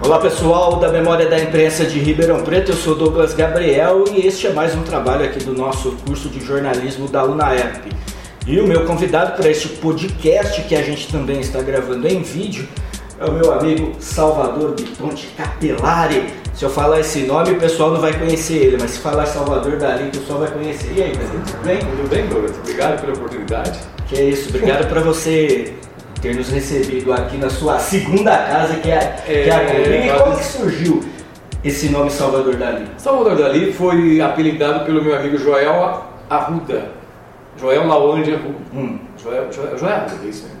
[0.00, 4.46] Olá pessoal da Memória da Imprensa de Ribeirão Preto, eu sou Douglas Gabriel e este
[4.46, 7.90] é mais um trabalho aqui do nosso curso de jornalismo da UNAERP.
[8.46, 12.68] E o meu convidado para este podcast que a gente também está gravando em vídeo
[13.18, 16.32] é o meu amigo Salvador Bitonte Capelari.
[16.54, 19.76] Se eu falar esse nome, o pessoal não vai conhecer ele, mas se falar Salvador
[19.76, 20.92] Dali, o pessoal vai conhecer.
[20.96, 21.78] E aí, tudo bem?
[21.80, 22.56] Tudo bem, Douglas?
[22.58, 23.97] Obrigado pela oportunidade.
[24.08, 25.74] Que é isso, obrigado para você
[26.22, 28.94] ter nos recebido aqui na sua segunda casa, que é,
[29.28, 29.90] é, que é a Clube.
[29.90, 31.04] É, e como que surgiu
[31.62, 32.86] esse nome Salvador Dali?
[32.96, 36.90] Salvador Dali foi apelidado pelo meu amigo Joel Arruda.
[37.58, 38.58] Joel Lawande Arruda.
[38.74, 38.98] Hum.
[39.22, 40.57] Joel, Joel, Joel Arruda, é isso mesmo.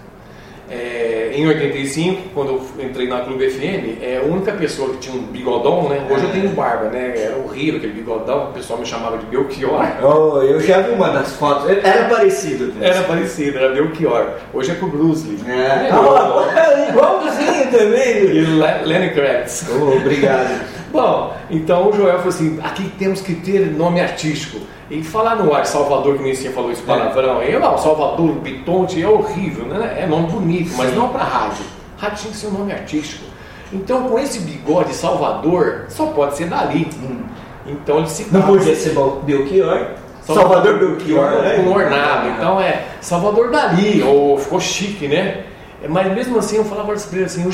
[0.70, 5.14] É, em 85, quando eu entrei na Clube FM, é, a única pessoa que tinha
[5.14, 6.06] um bigodão, né?
[6.10, 7.14] Hoje eu tenho barba, né?
[7.16, 9.86] Era horrível aquele bigodão, o pessoal me chamava de Belchior.
[10.02, 12.66] Oh, eu já vi uma das fotos, era parecido.
[12.66, 12.88] Né?
[12.88, 14.26] Era parecido, era Belchior.
[14.52, 15.38] Hoje é com o Bruce Lee.
[15.48, 15.88] É.
[15.90, 18.24] Ah, é igualzinho também.
[18.24, 19.66] E Lenny Kravitz.
[19.70, 20.60] Oh, obrigado.
[20.92, 24.60] Bom, então o Joel falou assim: aqui temos que ter nome artístico.
[24.90, 27.54] E falar no ar Salvador, que nem você falou esse palavrão, é.
[27.54, 29.98] eu não, Salvador, Bitonte, é horrível, né?
[30.00, 30.96] É nome bonito, mas Sim.
[30.96, 31.64] não para rádio.
[31.98, 33.24] Rádio tinha que ser um nome artístico.
[33.70, 36.88] Então, com esse bigode Salvador, só pode ser dali.
[37.02, 37.20] Hum.
[37.68, 39.88] Então ele se Não podia ser Belchior.
[40.22, 41.62] Salvador Belchior, né?
[41.62, 42.28] Com ornado.
[42.28, 45.44] Então é Salvador Dali, ou ficou chique, né?
[45.88, 47.44] Mas mesmo assim eu falava para ele assim,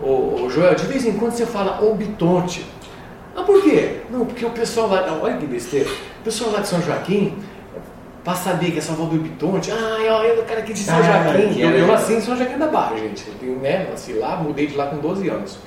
[0.00, 2.66] o, o Joel, de vez em quando você fala o Bitonte.
[3.34, 4.00] Ah, por quê?
[4.10, 5.88] Não, porque o pessoal lá, olha que besteira,
[6.20, 7.36] o pessoal lá de São Joaquim,
[8.24, 11.60] para saber que é Salvador Bitonte, ah, eu, o cara aqui de São ah, Joaquim,
[11.60, 14.66] eu, eu nasci em São Joaquim da Barra, gente, eu tenho, né, nasci lá, mudei
[14.66, 15.58] de lá com 12 anos.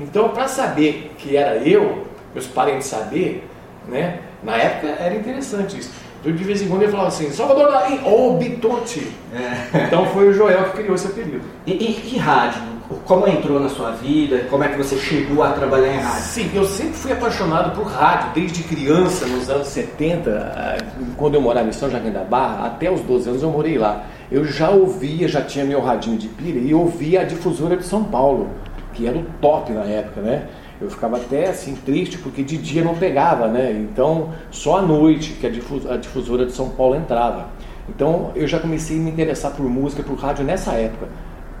[0.00, 3.48] Então, para saber que era eu, meus parentes saber,
[3.88, 5.90] né, na época era interessante isso.
[6.20, 9.12] Então, de vez em quando ele falava assim, Salvador Dali, ô oh, Bitonte.
[9.32, 9.84] É.
[9.86, 11.42] Então foi o Joel que criou esse apelido.
[11.66, 12.62] E, e, e rádio?
[13.04, 14.46] Como entrou na sua vida?
[14.50, 16.22] Como é que você chegou a trabalhar em rádio?
[16.22, 20.76] Sim, eu sempre fui apaixonado por rádio, desde criança, nos anos 70, ah,
[21.16, 24.04] quando eu morava em São Joaquim da Barra, até os 12 anos eu morei lá.
[24.30, 28.04] Eu já ouvia, já tinha meu radinho de pilha e ouvia a difusora de São
[28.04, 28.50] Paulo,
[28.92, 30.46] que era o top na época, né?
[30.80, 33.72] Eu ficava até assim triste porque de dia não pegava, né?
[33.72, 37.48] Então só à noite que a difusora de São Paulo entrava.
[37.88, 41.08] Então eu já comecei a me interessar por música, por rádio nessa época.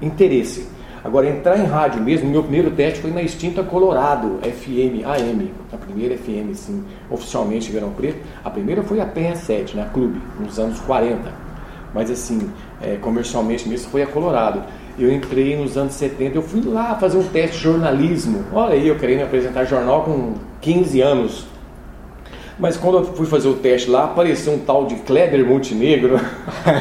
[0.02, 0.68] Interesse.
[1.04, 5.52] Agora, entrar em rádio mesmo, meu primeiro teste foi na extinta Colorado, FM, AM.
[5.70, 8.16] A primeira FM, sim, oficialmente Verão Preto.
[8.42, 11.30] A primeira foi a PR7, né, Clube, nos anos 40.
[11.92, 12.50] Mas, assim,
[12.80, 14.62] é, comercialmente mesmo foi a Colorado.
[14.98, 18.42] Eu entrei nos anos 70, eu fui lá fazer um teste de jornalismo.
[18.50, 20.32] Olha aí, eu querendo apresentar jornal com
[20.62, 21.46] 15 anos.
[22.58, 26.20] Mas quando eu fui fazer o teste lá, apareceu um tal de Kleber Montenegro.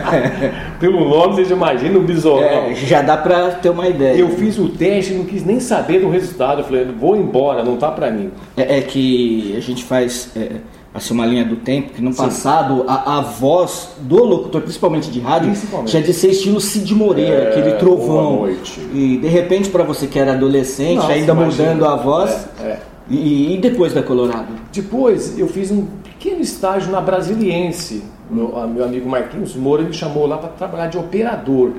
[0.79, 2.43] Pelo nome, vocês imaginam o bisolão.
[2.43, 4.15] É, já dá pra ter uma ideia.
[4.15, 6.61] Eu fiz o teste e não quis nem saber do resultado.
[6.61, 8.31] Eu falei, vou embora, não tá pra mim.
[8.55, 10.29] É, é que a gente faz.
[10.35, 10.57] É
[10.93, 15.19] assim, uma linha do tempo, que no passado a, a voz do locutor, principalmente de
[15.19, 15.89] rádio, principalmente.
[15.89, 18.47] tinha de ser estilo Cid Moreira, é, aquele trovão.
[18.93, 21.73] E de repente, para você que era adolescente, Nossa, ainda imagina.
[21.73, 22.79] mudando a voz, é, é.
[23.09, 24.53] E, e, depois da Colorado?
[24.71, 28.03] Depois eu fiz um pequeno estágio na Brasiliense.
[28.29, 31.73] Meu, meu amigo Marquinhos Moura me chamou lá para trabalhar de operador.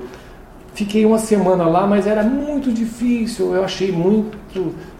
[0.75, 3.55] Fiquei uma semana lá, mas era muito difícil.
[3.55, 4.37] Eu achei muito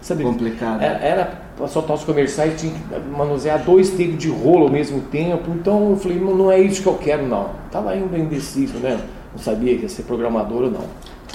[0.01, 0.81] sabe, complicado.
[0.81, 1.25] Era, era
[1.57, 5.51] para soltar os comerciais, tinha que manusear dois teiros de rolo ao mesmo tempo.
[5.51, 7.49] Então eu falei, não, não é isso que eu quero, não.
[7.65, 8.99] Estava ainda indeciso, né?
[9.33, 10.85] Não sabia que ia ser programador ou não.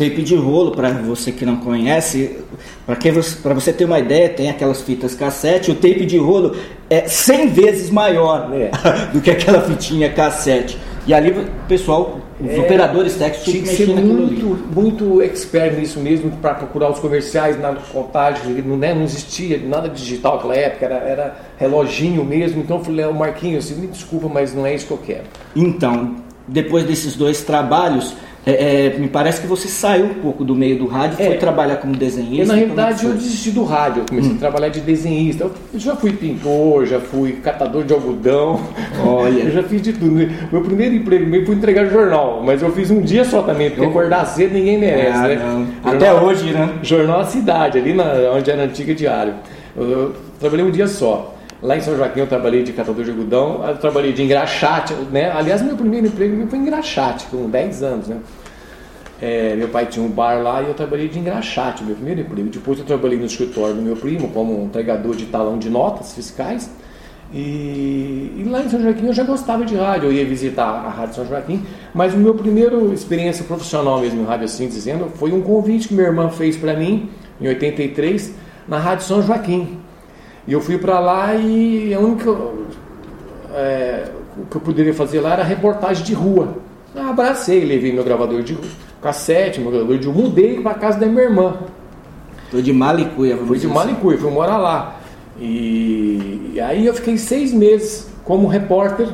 [0.00, 2.38] Tape de rolo, para você que não conhece,
[2.86, 6.56] para você, você ter uma ideia, tem aquelas fitas cassete, o tape de rolo
[6.88, 8.70] é 100 vezes maior é.
[9.12, 10.78] do que aquela fitinha cassete.
[11.06, 16.00] E ali o pessoal, os é, operadores técnicos tinha que ser muito, muito expert nisso
[16.00, 20.86] mesmo para procurar os comerciais na contagem, não, né, não existia nada digital naquela época,
[20.86, 22.62] era, era reloginho mesmo.
[22.62, 25.24] Então eu falei, Marquinhos, assim, me desculpa, mas não é isso que eu quero.
[25.54, 26.16] Então,
[26.48, 28.14] depois desses dois trabalhos,
[28.46, 31.26] é, é, me parece que você saiu um pouco do meio do rádio e é.
[31.26, 32.46] foi trabalhar como desenhista.
[32.46, 34.36] Na realidade, eu desisti do rádio, eu comecei hum.
[34.36, 35.44] a trabalhar de desenhista.
[35.44, 38.60] Eu já fui pintor, já fui catador de algodão.
[39.04, 39.44] Olha.
[39.44, 40.10] eu já fiz de tudo.
[40.50, 43.90] Meu primeiro emprego foi entregar jornal, mas eu fiz um dia só também, porque eu...
[43.90, 45.66] acordar cedo ninguém merece, ah, né?
[45.84, 46.78] Até hoje, né?
[46.82, 48.04] Jornal a Cidade, ali na,
[48.34, 49.34] onde era antiga diário.
[49.76, 51.34] Eu, eu trabalhei um dia só.
[51.62, 55.30] Lá em São Joaquim eu trabalhei de catador de algodão, eu trabalhei de engraxate, né?
[55.30, 58.16] Aliás, meu primeiro emprego foi engraxate, com 10 anos, né?
[59.20, 62.48] É, meu pai tinha um bar lá e eu trabalhei de engraxate, meu primeiro emprego.
[62.48, 66.70] Depois eu trabalhei no escritório do meu primo como entregador de talão de notas fiscais.
[67.32, 70.88] E, e, lá em São Joaquim eu já gostava de rádio, eu ia visitar a
[70.88, 71.64] Rádio São Joaquim,
[71.94, 75.94] mas o meu primeiro experiência profissional mesmo em rádio assim dizendo foi um convite que
[75.94, 77.08] minha irmã fez para mim
[77.40, 78.34] em 83
[78.66, 79.78] na Rádio São Joaquim.
[80.50, 82.36] E eu fui para lá e a única
[83.54, 86.56] é, o que eu poderia fazer lá era reportagem de rua.
[86.92, 88.58] Eu abracei, levei meu gravador de
[89.00, 91.54] cassete, meu gravador de mudei para casa da minha irmã.
[92.50, 94.96] Foi de Malicuia, Fui de Malicuia, fui morar lá.
[95.38, 99.06] E, e aí eu fiquei seis meses como repórter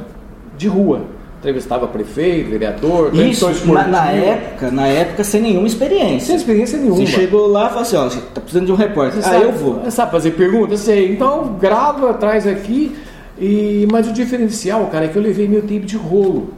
[0.57, 1.03] de rua.
[1.47, 6.27] Entrevistava prefeito, vereador, Isso, na, na, época, na época sem nenhuma experiência.
[6.27, 6.97] Sem experiência nenhuma.
[6.97, 9.23] Você chegou lá e falou assim, ó, você tá precisando de um repórter.
[9.23, 9.75] Você ah, sabe, eu vou.
[9.75, 10.81] Você sabe fazer perguntas?
[10.81, 11.13] Sei.
[11.13, 12.97] Então grava, traz aqui.
[13.39, 16.53] E, mas o diferencial, cara, é que eu levei meu tape de rolo.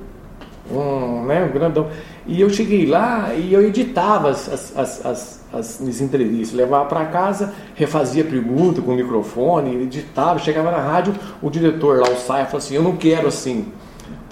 [0.72, 1.88] Um, né, um grandão.
[2.26, 7.04] E eu cheguei lá e eu editava as, as, as, as, as entrevistas, levava para
[7.04, 12.46] casa, refazia pergunta com o microfone, editava, chegava na rádio, o diretor lá, o Saia,
[12.46, 13.66] falou assim, eu não quero assim,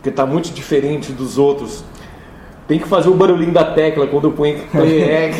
[0.06, 1.82] porque está muito diferente dos outros.
[2.68, 5.30] Tem que fazer o barulhinho da tecla quando eu ponho é.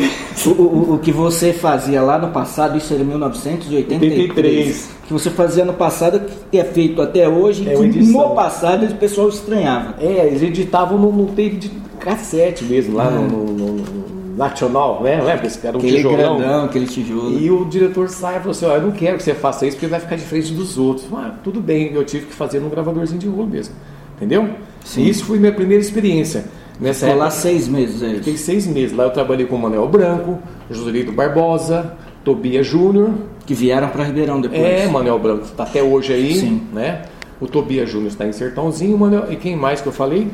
[0.45, 4.11] o, o, o, que você fazia lá no passado, isso era em 1983.
[4.29, 4.89] 83.
[5.03, 8.85] O que você fazia no passado, que é feito até hoje, é que no passado
[8.85, 9.95] o pessoal estranhava.
[9.99, 15.19] É, eles editavam no, no tape de cassete mesmo, lá no, no, no, Nacional, né?
[15.19, 15.47] Lembra?
[15.47, 16.37] Esse cara, um aquele tijolão.
[16.37, 17.39] grandão, aquele tijolo.
[17.39, 19.87] E o diretor sai e falou assim: Eu não quero que você faça isso porque
[19.87, 21.07] vai ficar diferente dos outros.
[21.11, 23.73] Ah, tudo bem, eu tive que fazer num gravadorzinho de rolo mesmo.
[24.17, 24.49] Entendeu?
[24.83, 25.03] Sim.
[25.03, 26.45] E isso foi minha primeira experiência.
[26.79, 28.17] Nessa Ficou época, lá seis meses, é isso?
[28.17, 28.95] Fiquei seis meses.
[28.95, 31.93] Lá eu trabalhei com o Manuel Branco, Joselito Barbosa,
[32.23, 33.11] Tobias Júnior.
[33.45, 34.61] Que vieram para Ribeirão depois.
[34.61, 36.61] É, Manuel Branco está até hoje aí, Sim.
[36.73, 37.03] né?
[37.39, 39.31] O Tobias Júnior está em Sertãozinho, Manuel...
[39.31, 40.27] e quem mais que eu falei?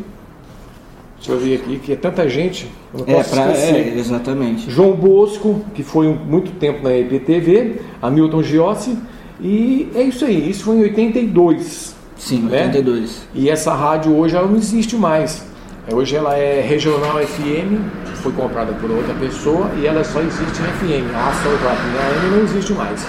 [1.18, 2.70] Deixa eu ver aqui, que é tanta gente.
[3.08, 4.70] é, pra, é, exatamente.
[4.70, 8.98] João Bosco, que foi muito tempo na EPTV, Hamilton Giossi,
[9.40, 11.93] e é isso aí, isso foi em 82.
[12.24, 12.68] Sim, né?
[12.68, 13.28] 82.
[13.36, 15.46] E essa rádio hoje ela não existe mais.
[15.92, 17.84] Hoje ela é regional FM,
[18.22, 21.14] foi comprada por outra pessoa e ela só existe em FM.
[21.14, 23.06] A Astor AM não existe mais.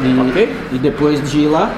[0.00, 0.56] E, ok?
[0.72, 1.70] E depois de ir lá?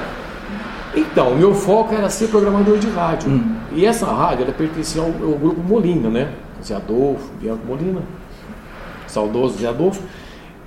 [0.94, 3.28] Então, meu foco era ser programador de rádio.
[3.28, 3.56] Hum.
[3.72, 6.28] E essa rádio, ela pertencia ao, ao, grupo Molina, né?
[6.64, 8.00] Zé Adolfo, Bianco Molina,
[9.08, 10.00] saudoso Zé Adolfo.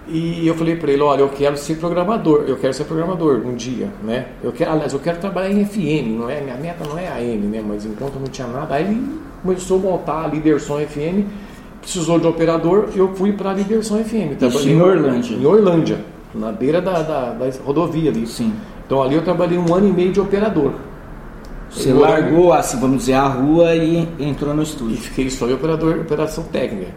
[0.10, 3.56] E eu falei para ele, olha, eu quero ser programador, eu quero ser programador um
[3.56, 4.28] dia, né?
[4.42, 7.46] Eu quero, aliás, eu quero trabalhar em FM, não é, minha meta não é AM,
[7.48, 7.62] né?
[7.66, 11.28] Mas enquanto não tinha nada, aí ele começou a montar a Liderson FM,
[11.82, 14.38] precisou de operador, eu fui para a Liderson FM.
[14.40, 15.36] Trabalhei em Orlândia.
[15.36, 16.00] Em Orlândia,
[16.34, 18.26] na beira da, da, da rodovia ali.
[18.26, 18.54] Sim.
[18.86, 20.72] Então ali eu trabalhei um ano e meio de operador.
[21.70, 24.96] Você eu largou, assim, vamos dizer, a rua e entrou no estúdio.
[24.96, 26.92] E fiquei só de operador, operação técnica.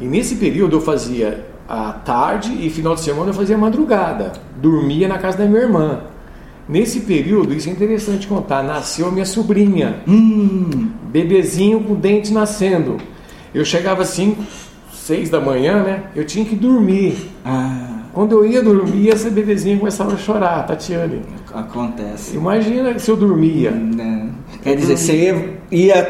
[0.00, 4.32] E nesse período eu fazia a tarde e final de semana eu fazia madrugada.
[4.60, 6.00] Dormia na casa da minha irmã.
[6.68, 10.02] Nesse período, isso é interessante contar, nasceu minha sobrinha.
[10.06, 10.88] Hum.
[11.04, 12.96] Bebezinho com dente nascendo.
[13.54, 14.36] Eu chegava assim,
[14.92, 16.02] seis da manhã, né?
[16.16, 17.30] Eu tinha que dormir.
[17.44, 17.98] Ah.
[18.12, 21.22] Quando eu ia dormir, essa bebezinha começava a chorar, Tatiane.
[21.54, 22.36] Acontece.
[22.36, 23.70] Imagina se eu dormia.
[23.70, 24.28] Né?
[24.60, 25.59] Quer dizer, você ia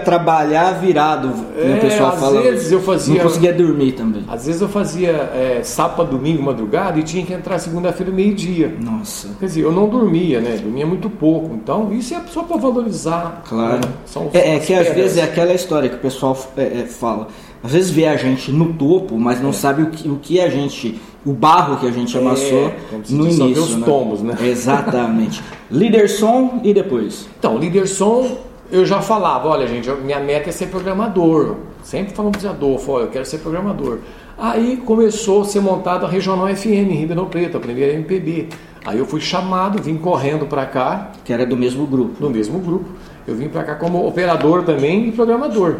[0.04, 2.38] trabalhar virado, é, o pessoal às fala.
[2.38, 3.14] Às vezes eu fazia.
[3.14, 4.24] Não conseguia dormir também.
[4.26, 8.74] Às vezes eu fazia é, sábado, domingo, madrugada e tinha que entrar segunda-feira, meio-dia.
[8.80, 9.28] Nossa.
[9.38, 10.56] Quer dizer, eu não dormia, né?
[10.56, 11.54] Dormia muito pouco.
[11.54, 13.42] Então, isso é só para valorizar.
[13.46, 13.80] Claro.
[13.86, 14.30] Né?
[14.32, 17.28] é, é que às vezes é aquela história que o pessoal é, é, fala.
[17.62, 19.52] Às vezes vê a gente no topo, mas não é.
[19.52, 22.76] sabe o que, o que a gente o barro que a gente é, amassou é,
[23.10, 23.62] no início.
[23.62, 23.84] Os né?
[23.84, 24.36] tomos, né?
[24.40, 25.42] Exatamente.
[25.70, 27.28] líder som e depois?
[27.38, 28.38] Então, líder som,
[28.70, 31.56] eu já falava, olha gente, minha meta é ser programador.
[31.82, 33.98] Sempre falando para o Adolfo, olha, eu quero ser programador.
[34.38, 38.48] Aí começou a ser montada a Regional FM em Ribeirão Preto, a primeira MPB.
[38.86, 41.12] Aí eu fui chamado, vim correndo para cá.
[41.24, 42.20] Que era do mesmo grupo.
[42.20, 42.88] Do mesmo grupo.
[43.26, 45.76] Eu vim para cá como operador também e programador.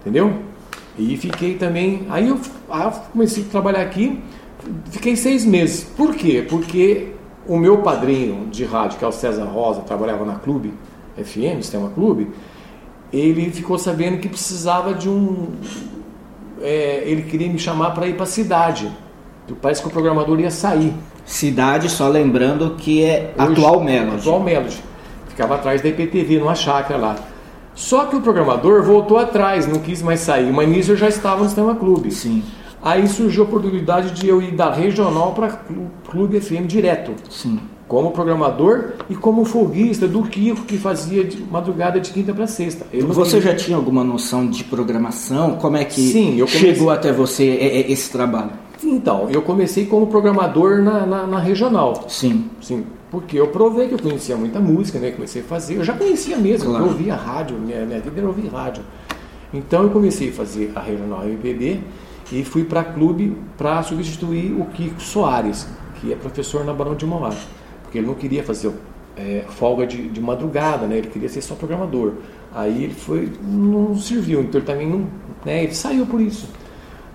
[0.00, 0.32] Entendeu?
[0.98, 2.06] E fiquei também.
[2.08, 2.38] Aí eu,
[2.70, 4.18] aí eu comecei a trabalhar aqui.
[4.90, 5.84] Fiquei seis meses.
[5.84, 6.46] Por quê?
[6.48, 7.08] Porque
[7.46, 10.72] o meu padrinho de rádio, que é o César Rosa, trabalhava na Clube
[11.24, 12.28] FM, Sistema Clube,
[13.12, 15.48] ele ficou sabendo que precisava de um.
[16.60, 18.90] É, ele queria me chamar para ir para a cidade.
[19.60, 20.94] Parece que o programador ia sair.
[21.24, 24.16] Cidade, só lembrando que é Hoje, atual Melody.
[24.16, 24.82] Atual Melody.
[25.28, 27.16] Ficava atrás da IPTV, numa chácara lá.
[27.74, 30.52] Só que o programador voltou atrás, não quis mais sair.
[30.52, 32.10] Mas nisso eu já estava no Sistema Clube.
[32.10, 32.42] Sim.
[32.82, 35.48] Aí surgiu a oportunidade de eu ir da regional para
[36.08, 37.14] Clube FM direto.
[37.28, 37.60] Sim.
[37.90, 42.86] Como programador e como folguista do Kiko, que fazia de madrugada de quinta para sexta.
[42.92, 45.56] Eu você já tinha alguma noção de programação?
[45.56, 46.46] Como é que Sim, comecei...
[46.46, 47.44] chegou até você
[47.88, 48.52] esse trabalho?
[48.84, 52.04] Então, eu comecei como programador na, na, na regional.
[52.06, 52.48] Sim.
[52.60, 52.86] Sim.
[53.10, 55.10] Porque eu provei que eu conhecia muita música, né?
[55.10, 55.74] Comecei a fazer.
[55.74, 56.84] Eu já conhecia mesmo, Claro.
[56.84, 58.84] eu ouvia rádio, minha, minha vida era ouvir rádio.
[59.52, 61.80] Então eu comecei a fazer a Regional MPB
[62.30, 65.66] e fui para clube para substituir o Kiko Soares,
[66.00, 67.32] que é professor na Barão de Mauá.
[67.90, 68.70] Porque ele não queria fazer
[69.16, 70.98] é, folga de, de madrugada, né?
[70.98, 72.12] Ele queria ser só programador.
[72.54, 75.08] Aí ele foi, não serviu, então ele também não,
[75.44, 75.64] né?
[75.64, 76.48] Ele saiu por isso.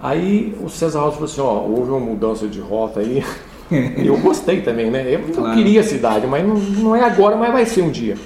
[0.02, 3.24] Aí o César Rosa falou assim, ó, houve uma mudança de rota aí.
[3.98, 5.16] Eu gostei também, né?
[5.16, 5.56] Eu Claro.
[5.56, 8.18] queria a cidade, mas não, não é agora, mas vai ser um dia.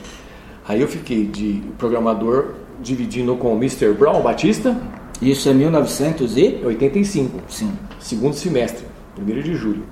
[0.67, 3.93] Aí eu fiquei de programador dividindo com o Mr.
[3.93, 4.75] Brown Batista,
[5.21, 6.59] Isso é 1900 e?
[6.63, 7.71] 85, Sim.
[7.99, 8.85] segundo semestre,
[9.17, 9.83] 1 de julho.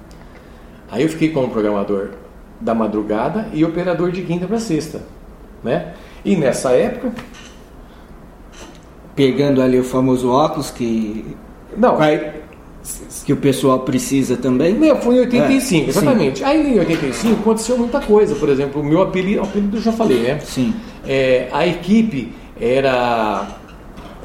[0.91, 2.09] Aí eu fiquei como programador
[2.59, 5.01] da madrugada e operador de quinta para sexta,
[5.63, 5.93] né?
[6.25, 7.11] E nessa época,
[9.15, 11.25] Pegando ali o famoso óculos que,
[11.75, 12.33] não, vai-
[13.25, 14.75] que o pessoal precisa também.
[14.75, 16.43] Não, foi em 85, É, exatamente.
[16.43, 18.35] Aí em 85 aconteceu muita coisa.
[18.35, 20.39] Por exemplo, o meu apelido, o apelido eu já falei, né?
[20.41, 20.71] Sim.
[21.05, 23.47] É, a equipe era.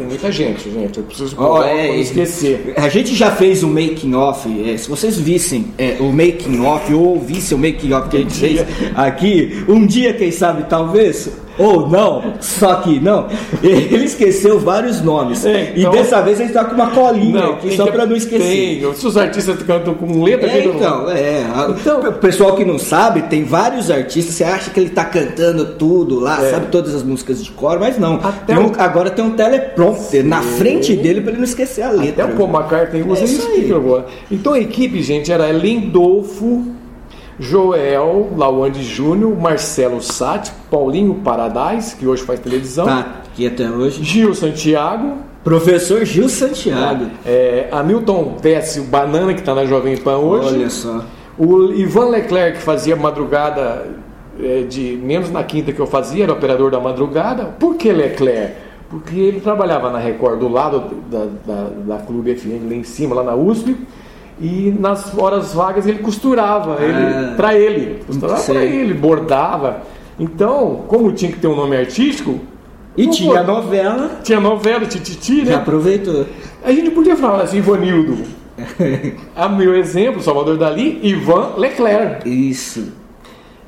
[0.02, 0.98] Tem muita gente, gente.
[0.98, 2.74] Eu preciso provar é, esquecer.
[2.76, 4.48] A gente já fez um making off.
[4.68, 8.20] é, se vocês vissem é, o making off ou ouvissem o making off que a
[8.20, 8.64] gente fez
[8.96, 13.26] aqui, um dia, quem sabe, talvez, ou não, só que não,
[13.62, 15.44] ele esqueceu vários nomes.
[15.44, 18.06] É, E então- dessa vez ele tá com uma colinha aqui tem só que- pra
[18.06, 18.80] não esquecer.
[18.82, 21.44] Tem, se os artistas cantam com letra É, aqui então, é.
[21.70, 25.64] Então- o pessoal que não sabe, tem vários artistas, você acha que ele tá cantando
[25.74, 26.50] tudo lá, É.
[26.50, 28.14] sabe todas as músicas de cor, mas não.
[28.22, 31.96] Até o- agora tem um teleprompter na frente dele pra ele não esquecer a Até
[31.96, 32.26] letra.
[32.26, 33.72] o Paul McCartney usa É isso aqui.
[34.30, 36.64] Então a equipe, gente, era Lindolfo,
[37.42, 44.02] Joel, Lawande Júnior, Marcelo Sati, Paulinho Paradise, que hoje faz televisão, Tá aqui até hoje.
[44.02, 47.06] Gil Santiago, Professor Gil Santiago.
[47.26, 50.54] é, Hamilton Tessi, o Banana, que está na Jovem Pan hoje.
[50.54, 51.04] Olha só.
[51.36, 53.86] O Ivan Leclerc, que fazia madrugada
[54.40, 57.46] é, de menos na quinta que eu fazia, era operador da madrugada.
[57.58, 58.54] Por que Leclerc?
[58.88, 63.14] Porque ele trabalhava na Record do lado da, da, da Clube FM, lá em cima,
[63.16, 63.74] lá na USP.
[64.40, 66.82] E nas horas vagas ele costurava Ah.
[66.82, 68.02] ele, para ele.
[68.06, 69.82] Costurava para ele, bordava.
[70.18, 72.38] Então, como tinha que ter um nome artístico,
[72.96, 75.54] E não tinha pô- novela, tinha novela, Tititi, já né?
[75.56, 76.26] aproveitou.
[76.64, 78.18] A gente podia falar assim, Ivanildo.
[79.34, 82.28] A meu exemplo, Salvador Dali, Ivan Leclerc.
[82.28, 82.92] Isso.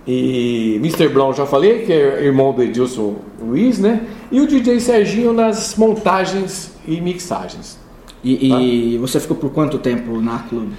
[0.06, 1.08] E Mr.
[1.08, 4.02] Brown já falei, que é irmão do Edilson Luiz, né?
[4.30, 7.78] E o DJ Serginho nas montagens e mixagens.
[8.24, 10.72] E, e você ficou por quanto tempo na clube?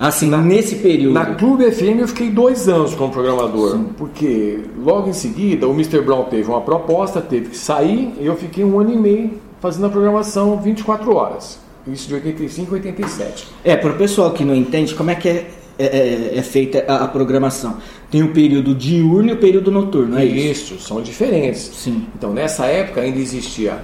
[0.00, 1.14] Assim, nesse período.
[1.14, 6.00] Na Clube FM eu fiquei dois anos como programador, porque logo em seguida o Mr.
[6.00, 9.86] Brown teve uma proposta, teve que sair, e eu fiquei um ano e meio fazendo
[9.86, 11.60] a programação 24 horas.
[11.86, 13.46] Isso de 85 a 87.
[13.62, 16.84] É, para o pessoal que não entende, como é que é, é- é- é feita
[16.88, 17.76] a, a programação?
[18.10, 20.74] Tem o período diurno e o período noturno, é isso?
[20.74, 21.60] Isso, são diferentes.
[21.74, 23.78] Sim, Então nessa época ainda existia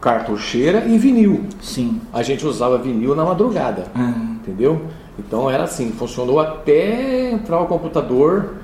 [0.00, 1.44] cartucheira e vinil.
[1.60, 2.00] sim.
[2.12, 3.84] A gente usava vinil na madrugada.
[3.94, 4.82] Ah, Entendeu?
[5.18, 8.54] Então era assim, funcionou até entrar o computador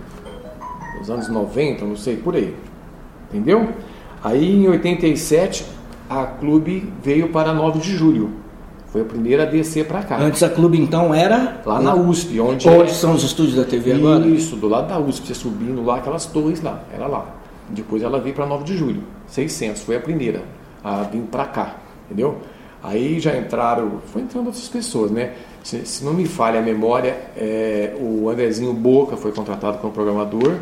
[0.99, 2.55] nos anos 90, não sei, por aí.
[3.31, 3.69] Entendeu?
[4.23, 5.65] Aí em 87
[6.09, 8.31] a clube veio para 9 de julho.
[8.89, 10.19] Foi a primeira a descer para cá.
[10.19, 13.95] antes a clube então era Lá na USP, onde Onde são os estúdios da TV
[13.95, 14.27] agora?
[14.27, 17.25] Isso, do lado da USP, você subindo lá, aquelas torres lá, era lá.
[17.73, 20.43] Depois ela veio para 9 de julho, 600, foi a primeira
[20.85, 21.77] a vir para cá,
[22.07, 22.39] entendeu?
[22.83, 25.33] Aí já entraram, foi entrando outras pessoas, né?
[25.63, 30.57] Se, se não me falha a memória, é, o Andrezinho Boca foi contratado como programador,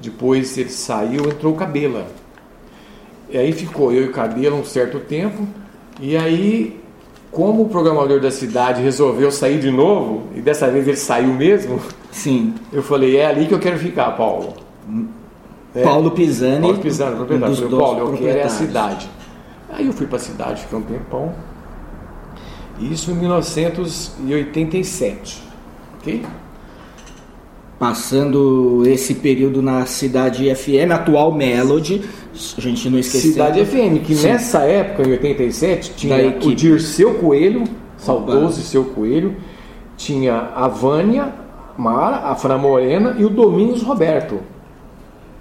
[0.00, 2.06] depois ele saiu, entrou o Cabela.
[3.28, 5.46] E aí ficou eu e o Cabela um certo tempo,
[6.00, 6.80] e aí,
[7.32, 11.80] como o programador da cidade resolveu sair de novo, e dessa vez ele saiu mesmo,
[12.12, 12.54] Sim.
[12.72, 14.54] eu falei, é ali que eu quero ficar, Paulo.
[15.74, 15.82] É.
[15.82, 16.60] Paulo Pisani.
[16.60, 17.56] Paulo Pisano, proprietário.
[17.56, 19.10] falei, Paulo, eu quero é a cidade.
[19.70, 21.32] Aí eu fui para a cidade, fiquei um tempão.
[22.78, 25.42] Isso em 1987.
[25.98, 26.24] Ok?
[27.78, 32.02] Passando esse período na Cidade FM, atual Melody,
[32.56, 33.32] a gente não esqueceu.
[33.32, 34.28] Cidade FM, que Sim.
[34.28, 37.64] nessa época, em 87, Da tinha o Dirceu Coelho,
[37.96, 39.34] saudoso Dirceu Coelho,
[39.96, 41.34] tinha a Vânia
[41.76, 44.53] Mara, a Fran Morena e o Domingos Roberto.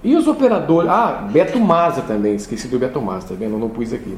[0.04, 0.90] E os operadores.
[0.90, 3.54] Ah, Beto Maza também, esqueci do Beto Maza, tá vendo?
[3.54, 4.18] Eu não pus aqui.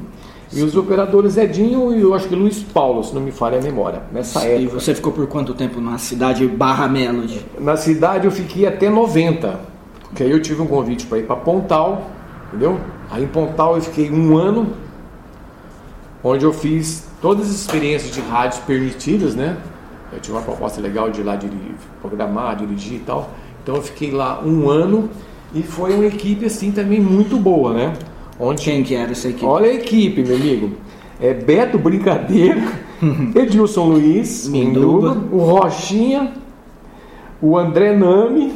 [0.52, 3.62] E os operadores Edinho e eu acho que Luiz Paulo, se não me falha a
[3.62, 4.80] memória, nessa E época.
[4.80, 7.44] você ficou por quanto tempo na cidade barra Melody?
[7.58, 9.60] Na cidade eu fiquei até 90,
[10.02, 12.10] porque aí eu tive um convite para ir para Pontal,
[12.48, 12.78] entendeu?
[13.10, 14.72] Aí em Pontal eu fiquei um ano,
[16.22, 19.56] onde eu fiz todas as experiências de rádios permitidas, né?
[20.12, 23.30] Eu tive uma proposta legal de ir lá dirigir, programar, dirigir e tal.
[23.62, 25.10] Então eu fiquei lá um ano
[25.54, 27.92] e foi uma equipe assim também muito boa, né?
[28.38, 29.46] Onde, Quem que era essa equipe?
[29.46, 30.72] Olha a equipe, meu amigo.
[31.20, 32.60] É Beto Brincadeira,
[33.34, 36.32] Edilson Luiz, Minduba, o Rochinha,
[37.40, 38.52] o André Nami,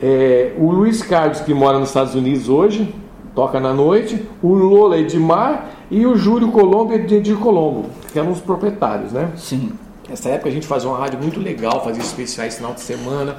[0.00, 2.94] é, o Luiz Carlos, que mora nos Estados Unidos hoje,
[3.34, 8.30] toca na noite, o Lola Edmar e o Júlio Colombo e Edir Colombo, que eram
[8.30, 9.30] os proprietários, né?
[9.36, 9.72] Sim.
[10.08, 13.36] Nessa época a gente fazia uma rádio muito legal, fazia especiais final de semana.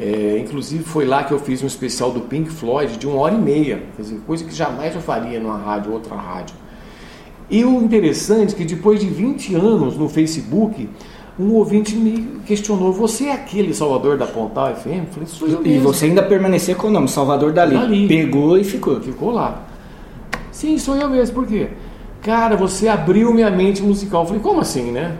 [0.00, 3.34] É, inclusive foi lá que eu fiz um especial do Pink Floyd de uma hora
[3.34, 6.56] e meia, dizer, coisa que jamais eu faria numa rádio, outra rádio.
[7.50, 10.88] E o interessante é que depois de 20 anos no Facebook,
[11.38, 14.86] um ouvinte me questionou: Você é aquele Salvador da Pontal FM?
[14.86, 15.74] Eu falei: Sou eu mesmo.
[15.74, 17.74] E você ainda permanecia com o nome Salvador Dali.
[17.74, 18.08] Dali.
[18.08, 19.00] Pegou e ficou.
[19.00, 19.62] Ficou lá.
[20.50, 21.34] Sim, sou eu mesmo.
[21.34, 21.68] Por quê?
[22.22, 24.22] Cara, você abriu minha mente musical.
[24.22, 25.16] Eu falei: Como assim, né?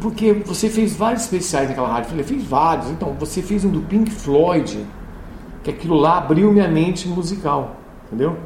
[0.00, 2.06] Porque você fez vários especiais naquela rádio.
[2.06, 2.90] Eu falei: Fiz vários.
[2.90, 4.84] Então, você fez um do Pink Floyd,
[5.62, 7.76] que aquilo lá abriu minha mente musical.
[8.06, 8.36] Entendeu?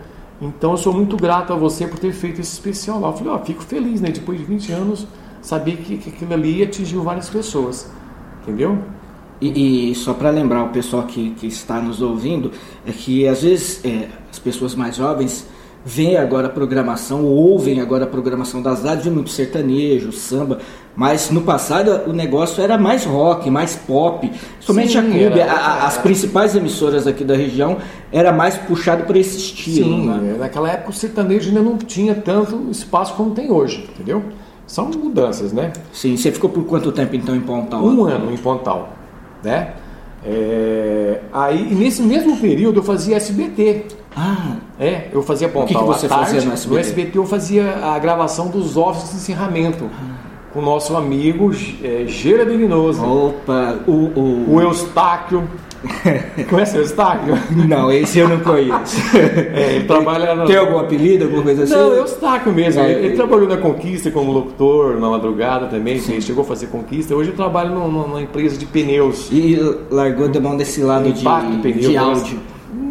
[0.41, 3.09] Então, eu sou muito grato a você por ter feito esse especial lá.
[3.09, 4.11] Eu falei: Ó, oh, fico feliz, né?
[4.11, 5.07] Depois de 20 anos
[5.45, 7.91] sabia que, que aquilo ali atingiu várias pessoas,
[8.43, 8.79] entendeu?
[9.41, 12.50] E, e só para lembrar o pessoal que, que está nos ouvindo,
[12.87, 15.47] é que às vezes é, as pessoas mais jovens
[15.85, 20.59] veem agora a programação, ouvem agora a programação das rádios, muito sertanejo, samba,
[20.97, 25.53] mas no passado o negócio era mais rock, mais pop, somente Sim, a clube, era,
[25.53, 27.76] a, as principais emissoras aqui da região
[28.11, 29.97] era mais puxado por esse estilo.
[29.97, 30.37] Sim, né?
[30.38, 34.23] naquela época o sertanejo ainda não tinha tanto espaço como tem hoje, entendeu?
[34.67, 35.73] São mudanças, né?
[35.93, 37.85] Sim, você ficou por quanto tempo então em Pontal?
[37.85, 38.95] Um ano em Pontal,
[39.43, 39.75] né?
[40.26, 43.85] É, aí, nesse mesmo período, eu fazia SBT.
[44.16, 45.64] Ah, é, eu fazia Pontal.
[45.64, 46.75] O que, que você tarde, fazia no SBT?
[46.75, 49.90] No SBT eu fazia a gravação dos offices de encerramento.
[49.92, 50.14] Ah.
[50.52, 51.50] Com o nosso amigo
[51.83, 53.04] é, Gera Delinoso.
[53.04, 54.54] Opa, o, o...
[54.54, 55.49] o Eustáquio.
[56.49, 57.37] Conhece o Eustáquio?
[57.68, 58.97] Não, esse eu não conheço.
[59.54, 60.47] É, ele trabalha.
[60.47, 61.75] Tem algum apelido, alguma coisa assim?
[61.75, 62.80] Não, é Eustáquio mesmo.
[62.80, 65.99] É, ele, ele, trabalhou na Conquista como locutor, na madrugada também.
[65.99, 66.12] Sim.
[66.12, 67.15] Ele chegou a fazer Conquista.
[67.15, 69.28] Hoje eu trabalho numa empresa de pneus.
[69.32, 69.58] E
[69.91, 72.39] largou de mão desse lado de, pneu, de áudio.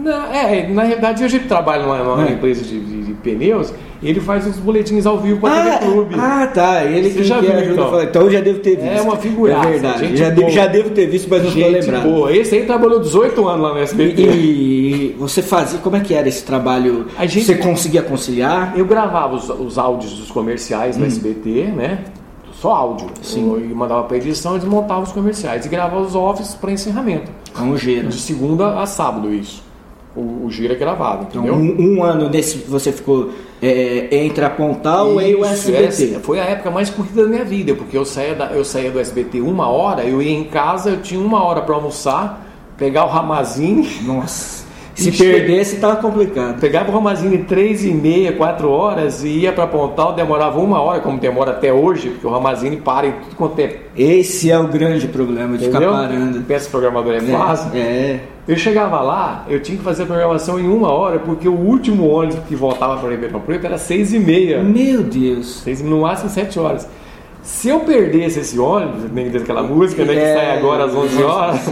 [0.04, 2.34] Na, é, na realidade, hoje ele trabalha numa, numa é.
[2.34, 6.16] empresa de, de, de pneus ele faz os boletins ao vivo para ah, TV Clube.
[6.20, 6.84] Ah, tá.
[6.84, 8.04] Ele Você já viu, então.
[8.04, 8.98] então eu já devo ter é visto.
[8.98, 9.54] É uma figura.
[9.54, 10.18] É verdade.
[10.18, 12.04] Já, de, já, devo ter visto, mas não estou lembrado.
[12.04, 12.36] Boa.
[12.36, 14.22] Esse aí trabalhou 18 anos lá no SBT.
[14.22, 15.80] E, e você fazia.
[15.80, 17.08] Como é que era esse trabalho?
[17.18, 18.74] A gente, você conseguia conciliar?
[18.76, 21.00] Eu gravava os, os áudios dos comerciais hum.
[21.00, 22.00] no SBT, né?
[22.52, 23.08] Só áudio.
[23.22, 23.58] Sim.
[23.58, 25.66] E mandava para edição e desmontava os comerciais.
[25.66, 27.32] E gravava os offices para encerramento.
[27.54, 28.10] Com o giro.
[28.10, 29.64] De segunda a sábado, isso
[30.16, 31.74] o, o giro é gravado, então, entendeu?
[31.74, 36.20] Então, um, um, ano nesse você ficou é, entre a Pontal e o SBT.
[36.22, 39.00] foi a época mais corrida da minha vida, porque eu saía, da, eu saía do
[39.00, 42.46] SBT uma hora, eu ia em casa, eu tinha uma hora para almoçar,
[42.78, 43.88] pegar o ramazine.
[44.04, 44.63] Nossa.
[44.96, 46.60] Se perdesse, estava complicado.
[46.60, 51.00] Pegava o Romazine três e meia, quatro horas e ia para Pontal, demorava uma hora,
[51.00, 53.78] como demora até hoje, porque o Romazine para em tudo quanto é.
[53.98, 55.90] Esse é o grande problema de Entendeu?
[55.92, 56.42] ficar parando.
[56.42, 57.72] Pensa programador é, é fácil.
[57.74, 58.20] É.
[58.48, 62.08] Eu chegava lá, eu tinha que fazer a programação em uma hora, porque o último
[62.08, 64.62] ônibus que voltava para Ribeirão Preto era seis e meia.
[64.62, 65.62] Meu Deus!
[65.62, 66.88] Seis, no máximo sete horas.
[67.42, 71.24] Se eu perdesse esse ônibus, nem daquela música, né, que é, sai agora às 11
[71.24, 71.70] horas.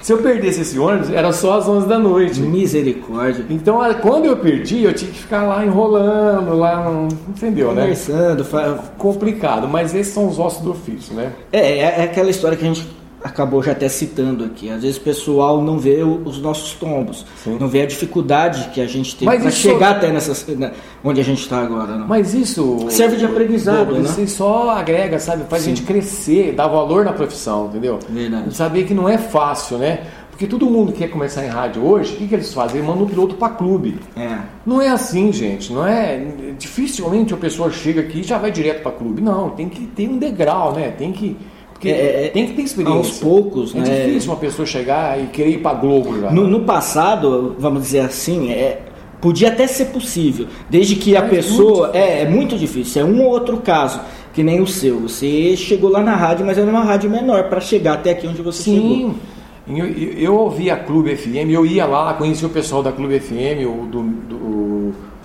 [0.00, 2.40] Se eu perdesse esse ônibus, era só às 11 da noite.
[2.40, 3.44] Misericórdia.
[3.50, 6.86] Então, quando eu perdi, eu tinha que ficar lá enrolando, lá,
[7.28, 8.44] entendeu, Conversando, né?
[8.50, 11.32] Conversando, complicado, mas esses são os ossos do ofício, né?
[11.52, 14.70] É, é aquela história que a gente acabou já até citando aqui.
[14.70, 17.56] Às vezes o pessoal não vê os nossos tombos, Sim.
[17.58, 20.72] não vê a dificuldade que a gente tem para chegar até nessa, né,
[21.04, 21.96] onde a gente está agora.
[21.96, 22.06] Não.
[22.06, 24.00] Mas isso serve de aprendizado, né?
[24.00, 25.44] Isso só agrega, sabe?
[25.48, 25.72] Faz Sim.
[25.72, 27.98] a gente crescer, dar valor na profissão, entendeu?
[28.08, 28.54] Verdade.
[28.54, 30.06] Saber que não é fácil, né?
[30.30, 32.78] Porque todo mundo que quer começar em rádio hoje, o que, que eles fazem?
[32.78, 33.98] Eles mandam um piloto para clube.
[34.16, 34.38] É.
[34.64, 35.70] Não é assim, gente.
[35.70, 36.18] Não é.
[36.58, 39.20] Dificilmente a pessoa chega aqui e já vai direto para clube.
[39.20, 40.94] Não, tem que ter um degrau, né?
[40.96, 41.36] Tem que
[41.80, 42.98] porque é, é, tem que ter experiência.
[42.98, 44.04] Aos poucos, é né?
[44.04, 46.30] difícil uma pessoa chegar e querer ir para Globo já.
[46.30, 48.82] No, no, passado, vamos dizer assim, é,
[49.18, 51.90] podia até ser possível, desde que a pessoa.
[51.94, 53.98] É, é muito difícil, é um ou outro caso,
[54.34, 55.00] que nem o seu.
[55.00, 58.42] Você chegou lá na rádio, mas era uma rádio menor para chegar até aqui onde
[58.42, 58.90] você Sim.
[58.90, 59.14] chegou.
[59.66, 63.18] Eu, eu, eu ouvia a Clube FM, eu ia lá, conhecia o pessoal da Clube
[63.18, 64.39] FM, o, do, do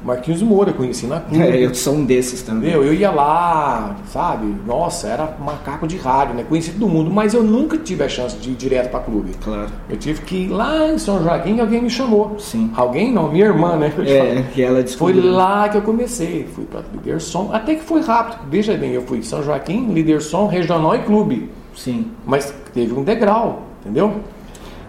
[0.05, 1.43] Marquinhos Moura, conheci na clube.
[1.43, 2.69] É, eu sou um desses também.
[2.69, 4.55] Meu, eu ia lá, sabe?
[4.65, 6.45] Nossa, era macaco de rádio, né?
[6.47, 9.31] Conhecido do mundo, mas eu nunca tive a chance de ir direto para clube.
[9.43, 9.67] Claro.
[9.89, 12.37] Eu tive que ir lá em São Joaquim e alguém me chamou.
[12.37, 12.71] Sim.
[12.75, 13.91] Alguém não, minha irmã, né?
[13.95, 15.23] Que é, que ela descobriu.
[15.23, 16.47] Foi lá que eu comecei.
[16.53, 18.41] Fui para Liderson, até que foi rápido.
[18.47, 21.49] Veja bem, eu fui São Joaquim, Liderson, Regional e Clube.
[21.75, 22.11] Sim.
[22.23, 24.13] Mas teve um degrau, entendeu?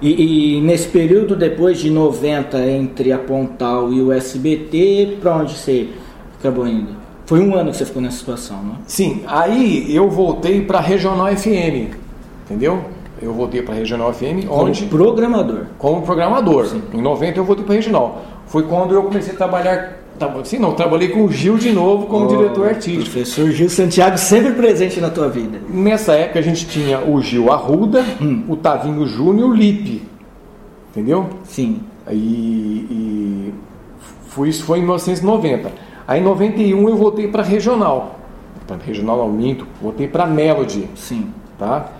[0.00, 5.54] E, e, nesse período depois de 90, entre a Pontal e o SBT, para onde
[5.54, 5.88] você
[6.38, 6.90] acabou indo?
[7.24, 8.76] Foi um ano que você ficou nessa situação, não?
[8.86, 11.96] Sim, aí eu voltei para Regional FM,
[12.44, 12.84] entendeu?
[13.20, 14.80] Eu voltei para Regional FM, onde...
[14.80, 15.66] Como programador.
[15.78, 16.66] Como programador.
[16.66, 16.82] Sim.
[16.92, 18.22] Em 90 eu voltei para Regional.
[18.46, 19.95] Foi quando eu comecei a trabalhar
[20.44, 23.10] Sim, não, trabalhei com o Gil de novo como oh, diretor artístico.
[23.10, 25.60] Professor Gil Santiago sempre presente na tua vida.
[25.68, 28.44] Nessa época a gente tinha o Gil Arruda, hum.
[28.48, 30.02] o Tavinho Júnior e o Lipe.
[30.90, 31.28] Entendeu?
[31.44, 31.80] Sim.
[32.10, 33.54] E, e
[34.28, 35.70] foi, isso foi em 1990.
[36.06, 38.18] Aí em 91 eu voltei para regional.
[38.66, 40.88] Para regional ao Minto, voltei para Melody.
[40.94, 41.30] Sim.
[41.58, 41.90] Tá?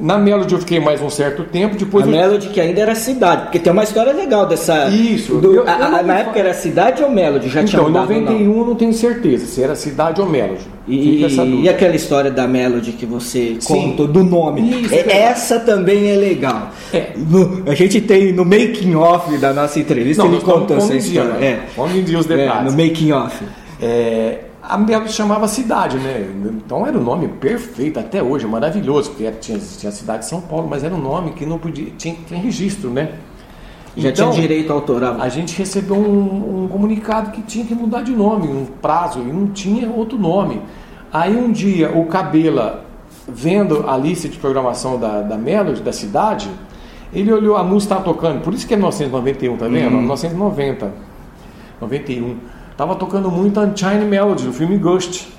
[0.00, 2.04] Na Melody eu fiquei mais um certo tempo, depois...
[2.04, 2.12] A eu...
[2.12, 4.88] Melody que ainda era cidade, porque tem uma história legal dessa...
[4.88, 5.36] Isso.
[5.36, 7.48] Do, eu, a, eu na época era cidade ou Melody?
[7.48, 8.66] Já então, tinha mudado, em 91 não?
[8.66, 10.74] não tenho certeza se era cidade ou Melody.
[10.86, 11.24] E,
[11.62, 13.90] e aquela história da Melody que você Sim.
[13.90, 14.82] contou, do nome.
[14.82, 16.70] Isso, é, essa também é legal.
[16.92, 17.12] É.
[17.16, 21.32] No, a gente tem no making off da nossa entrevista, não, ele contou essa história.
[21.32, 21.46] Dia, né?
[21.46, 21.60] é.
[21.74, 22.72] Vamos em os detalhes.
[22.72, 23.44] É, no making off.
[23.80, 26.26] É, a Melody chamava cidade, né?
[26.44, 30.26] Então era o um nome perfeito até hoje, maravilhoso, porque tinha, tinha a cidade de
[30.26, 33.12] São Paulo, mas era um nome que não podia, tinha, tinha registro, né?
[33.96, 35.20] Já então, tinha direito autoral.
[35.20, 39.32] A gente recebeu um, um, comunicado que tinha que mudar de nome, um prazo, e
[39.32, 40.62] não tinha outro nome.
[41.12, 42.84] Aí um dia o Cabela,
[43.28, 46.50] vendo a lista de programação da, da Melody, da cidade,
[47.12, 49.92] ele olhou, a música estava tocando, por isso que é 1991, tá vendo?
[49.92, 49.98] Uhum.
[49.98, 50.92] 1990,
[51.80, 52.53] 91.
[52.76, 55.32] Tava tocando muito Unchained Melody, do filme Ghost.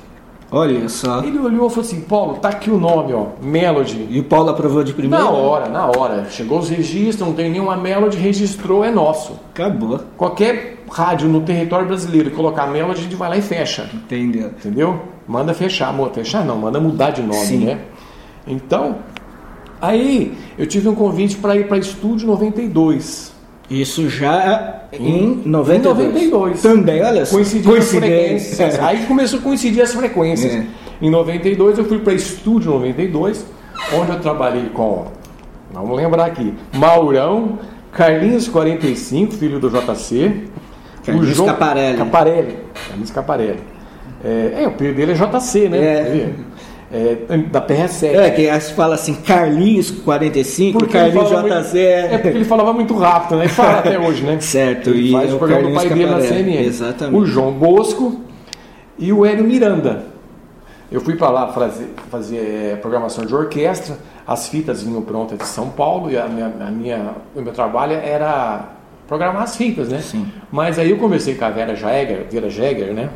[0.52, 1.22] Olha só.
[1.22, 4.08] Ele olhou e falou assim: Paulo, tá aqui o nome, ó, Melody.
[4.10, 5.26] E o Paulo aprovou de primeira?
[5.26, 6.28] Na hora, na hora.
[6.30, 9.34] Chegou os registros, não tem nenhuma Melody, registrou, é nosso.
[9.54, 10.00] Acabou.
[10.16, 13.90] Qualquer rádio no território brasileiro colocar Melody, a gente vai lá e fecha.
[13.94, 14.48] Entendeu?
[14.48, 15.02] Entendeu?
[15.28, 16.12] Manda fechar, amor.
[16.12, 17.66] Fechar não, manda mudar de nome, Sim.
[17.66, 17.82] né?
[18.48, 18.98] Então,
[19.82, 23.35] aí eu tive um convite para ir para Estúdio 92.
[23.70, 26.24] Isso já em 92.
[26.24, 26.62] Em 92.
[26.62, 27.36] Também, olha só.
[27.36, 28.80] Coincidiu as frequências.
[28.80, 30.54] Aí começou a coincidir as frequências.
[30.54, 30.66] É.
[31.02, 33.46] Em 92 eu fui para Estúdio 92,
[33.94, 35.08] onde eu trabalhei com,
[35.74, 37.60] vamos lembrar aqui, Maurão,
[37.92, 40.48] Carlinhos 45, filho do JC,
[41.04, 41.98] Carlinhos o João Caparelli.
[41.98, 42.58] Caparelli.
[42.88, 43.60] Carlinhos Caparelli.
[44.24, 45.78] É, é, o filho dele é JC, né?
[45.78, 46.34] É.
[46.96, 48.16] É, da PR7.
[48.16, 51.42] É, que se fala assim, Carlinhos 45, porque Carlinhos JC.
[51.42, 53.50] Muito, é porque ele falava muito rápido, né?
[53.50, 54.40] Fala até hoje, né?
[54.46, 56.66] Certo, ele e faz o programa do pai dele na CNN.
[56.66, 57.18] Exatamente.
[57.18, 58.22] O João Bosco
[58.98, 60.06] e o Hélio Miranda.
[60.90, 65.46] Eu fui para lá fazer, fazer é, programação de orquestra, as fitas vinham prontas de
[65.46, 68.70] São Paulo e a minha, a minha, o meu trabalho era
[69.08, 70.00] programar as fitas, né?
[70.00, 70.32] Sim.
[70.50, 73.10] Mas aí eu conversei com a Vera Jäger, Vera Jäger, né?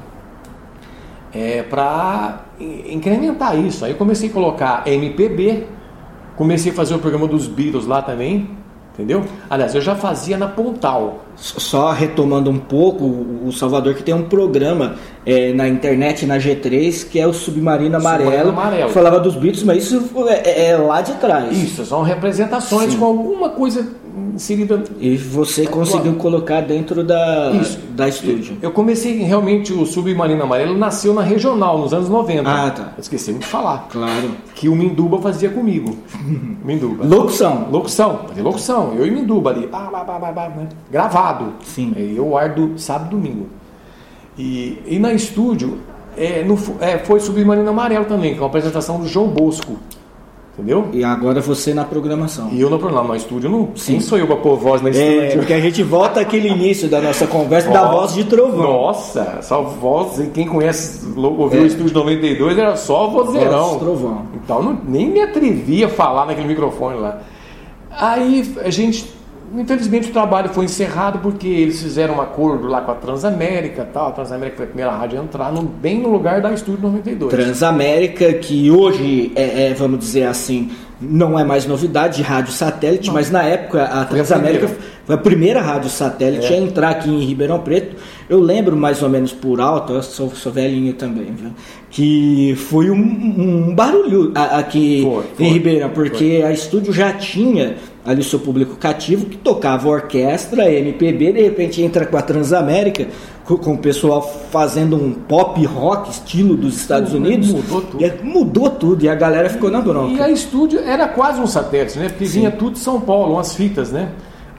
[1.34, 3.86] é, para incrementar isso.
[3.86, 5.68] Aí eu comecei a colocar MPB,
[6.36, 8.50] comecei a fazer o programa dos Beatles lá também,
[8.94, 9.24] entendeu?
[9.50, 11.26] Aliás, eu já fazia na Pontal.
[11.36, 14.96] Só retomando um pouco, o Salvador que tem um programa
[15.26, 18.30] é, na internet, na G3, que é o Submarino Amarelo.
[18.30, 18.90] Submarino Amarelo.
[18.90, 21.58] Falava dos Beatles, mas isso é, é, é lá de trás.
[21.58, 23.00] Isso, são representações Sim.
[23.00, 23.88] com alguma coisa
[24.40, 24.84] inserida.
[25.00, 27.78] E você conseguiu colocar dentro da, Isso.
[27.92, 28.58] da estúdio.
[28.62, 32.50] Eu comecei realmente o Submarino Amarelo nasceu na regional, nos anos 90.
[32.50, 32.94] Ah, tá.
[32.98, 33.88] esqueci de falar.
[33.92, 34.32] Claro.
[34.56, 35.96] Que o Minduba fazia comigo.
[36.64, 37.06] Minduba.
[37.06, 37.68] Locução.
[37.70, 38.22] Locução.
[38.30, 38.94] Fazia locução.
[38.96, 39.68] Eu e Minduba ali.
[39.68, 40.70] Bah, bah, bah, bah, né?
[40.90, 41.54] Gravado.
[41.64, 41.94] Sim.
[41.96, 43.48] Eu ar do sábado e domingo.
[44.38, 45.80] E, e na estúdio
[46.18, 49.78] é, no, é, foi Submarino Amarelo também, com a apresentação do João Bosco.
[50.60, 50.90] Entendeu?
[50.92, 52.50] E agora você na programação.
[52.52, 53.94] E eu no programa, no estúdio, não, Sim.
[53.94, 55.22] Quem sou eu para pôr voz na estúdio?
[55.22, 58.62] É, porque a gente volta aquele início da nossa conversa da voz de trovão.
[58.62, 61.64] Nossa, essa voz, quem conhece, ouviu é.
[61.64, 63.60] o estúdio 92, era só vozeirão.
[63.60, 64.26] Voz de trovão.
[64.36, 67.22] Então não, nem me atrevia a falar naquele microfone lá.
[67.90, 69.19] Aí a gente
[69.56, 74.10] Infelizmente o trabalho foi encerrado porque eles fizeram um acordo lá com a Transamérica tal.
[74.10, 77.32] A Transamérica foi a primeira rádio a entrar no, bem no lugar da Estúdio 92.
[77.32, 83.08] Transamérica, que hoje é, é vamos dizer assim, não é mais novidade de rádio satélite,
[83.08, 83.14] não.
[83.14, 86.58] mas na época a Transamérica foi a primeira, foi a primeira rádio satélite é.
[86.58, 87.96] a entrar aqui em Ribeirão Preto.
[88.30, 91.50] Eu lembro mais ou menos por alto, eu sou, sou velhinho também, viu?
[91.92, 96.44] que foi um, um barulho aqui foi, foi, em Ribeirão, porque foi.
[96.44, 101.82] a estúdio já tinha ali o seu público cativo que tocava orquestra, MPB, de repente
[101.82, 103.08] entra com a Transamérica,
[103.44, 107.52] com, com o pessoal fazendo um pop rock estilo dos Estados Unidos.
[107.52, 108.06] Mudou tudo.
[108.06, 110.14] E mudou tudo e a galera ficou na bronca.
[110.14, 112.10] E a estúdio era quase um satélite, né?
[112.10, 112.40] Porque Sim.
[112.40, 114.10] vinha tudo de São Paulo, umas fitas, né?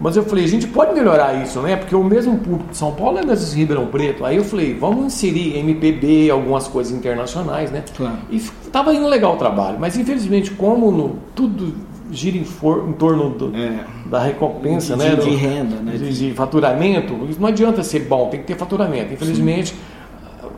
[0.01, 1.77] Mas eu falei, a gente pode melhorar isso, né?
[1.77, 4.25] Porque o mesmo público de São Paulo é das Ribeirão Preto.
[4.25, 7.85] Aí eu falei, vamos inserir MPB, algumas coisas internacionais, né?
[7.95, 8.17] Claro.
[8.31, 9.77] E estava indo legal o trabalho.
[9.79, 11.75] Mas infelizmente, como no, tudo
[12.11, 13.85] gira em, for, em torno do, É.
[14.07, 15.11] da recompensa, De- né?
[15.17, 15.93] de do- renda, né?
[15.99, 17.13] De, de faturamento.
[17.39, 19.13] Não adianta ser bom, tem que ter faturamento.
[19.13, 19.75] Infelizmente,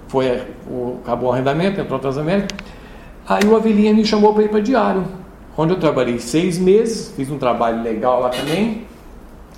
[0.07, 2.55] foi, o, acabou o arrendamento, entrou a Transamérica.
[3.29, 5.05] Aí o Avelinha me chamou para ir para Diário,
[5.57, 8.83] onde eu trabalhei seis meses, fiz um trabalho legal lá também.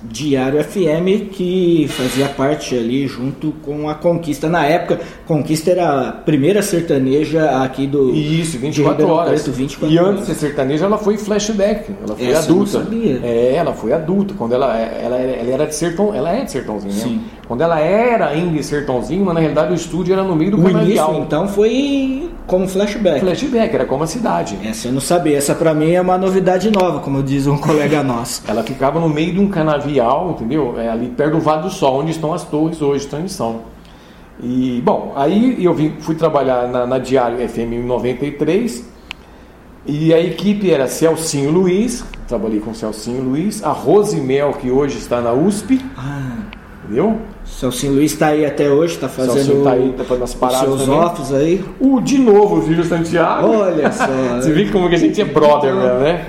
[0.09, 4.47] Diário FM que fazia parte ali junto com a Conquista.
[4.49, 8.11] Na época, Conquista era a primeira sertaneja aqui do.
[8.11, 9.43] Isso, de 24 Ribeirão horas.
[9.43, 11.91] Preto, 24 e antes de ser sertaneja, ela foi flashback.
[12.05, 12.71] Ela foi Essa eu não adulta.
[12.71, 13.19] sabia.
[13.23, 14.33] É, ela foi adulta.
[14.37, 17.15] Quando ela, ela, ela era de sertão, ela é de sertãozinho, Sim.
[17.15, 17.21] né?
[17.47, 20.57] Quando ela era ainda de sertãozinho, mas na realidade o estúdio era no meio do
[20.57, 21.21] O início, canavial.
[21.21, 23.19] então, foi como flashback.
[23.19, 24.57] Flashback, era como a cidade.
[24.63, 25.37] Essa eu não sabia.
[25.37, 28.41] Essa pra mim é uma novidade nova, como diz um colega nosso.
[28.47, 30.73] Ela ficava no meio de um canavial, entendeu?
[30.79, 33.61] É, ali perto do Vale do Sol, onde estão as torres hoje de transmissão.
[34.41, 38.83] E, bom, aí eu vim, fui trabalhar na, na Diário FM em 93.
[39.85, 45.21] E a equipe era Celcinho Luiz, trabalhei com Celcinho Luiz, a Rosimel, que hoje está
[45.21, 46.37] na USP, Ah,
[46.85, 47.17] entendeu?
[47.43, 50.67] Celcinho Luiz está aí até hoje, está fazendo tá aí, tá fazendo as os paradas
[50.67, 50.99] seus também.
[50.99, 51.65] offs aí.
[51.79, 53.47] O, de novo, o Silvio Santiago.
[53.47, 54.05] Olha só.
[54.41, 56.25] Você vê como que a gente é brother mesmo, né?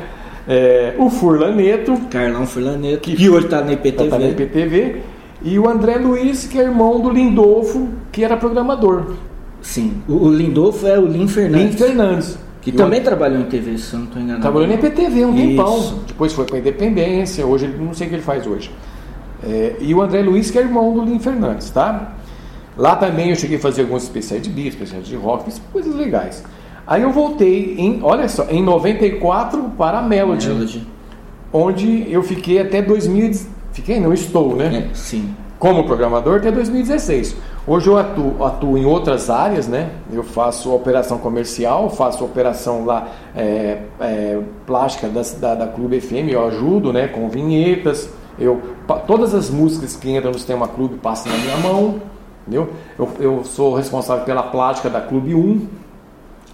[0.48, 4.08] É, o Furlaneto, Carlão Furlaneto, que hoje está na IPTV.
[4.08, 5.02] tá na IPTV,
[5.42, 9.14] e o André Luiz, que é irmão do Lindolfo, que era programador.
[9.60, 9.94] Sim.
[10.08, 11.78] O, o Lindolfo é o Lin Lin Fernandes.
[11.78, 12.38] Fernandes.
[12.62, 14.42] Que também trabalhou em TV, se eu não estou enganado.
[14.42, 15.78] Trabalhou na IPTV um tempão.
[15.78, 16.02] Isso.
[16.08, 18.70] Depois foi para Independência, hoje ele não sei o que ele faz hoje.
[19.42, 22.12] É, e o André Luiz, que é irmão do Lin Fernandes, tá?
[22.76, 25.94] Lá também eu cheguei a fazer alguns especiais de beat, especiais de rock, fiz coisas
[25.94, 26.44] legais.
[26.86, 30.86] Aí eu voltei em, olha só, em 94 para a Melody, Melody.
[31.52, 33.32] onde eu fiquei até 2000,
[33.72, 34.88] fiquei não estou, né?
[34.90, 35.34] É, sim.
[35.58, 37.34] como programador até 2016.
[37.66, 39.90] Hoje eu atuo, atuo em outras áreas, né?
[40.12, 46.30] Eu faço operação comercial, faço operação lá é, é, plástica da, da, da Clube FM,
[46.30, 47.08] eu ajudo, né?
[47.08, 48.08] Com vinhetas.
[48.38, 48.60] Eu,
[49.06, 52.00] todas as músicas que entram no sistema Clube passam na minha mão,
[52.42, 52.68] entendeu?
[52.98, 55.66] Eu, eu sou responsável pela plástica da Clube 1.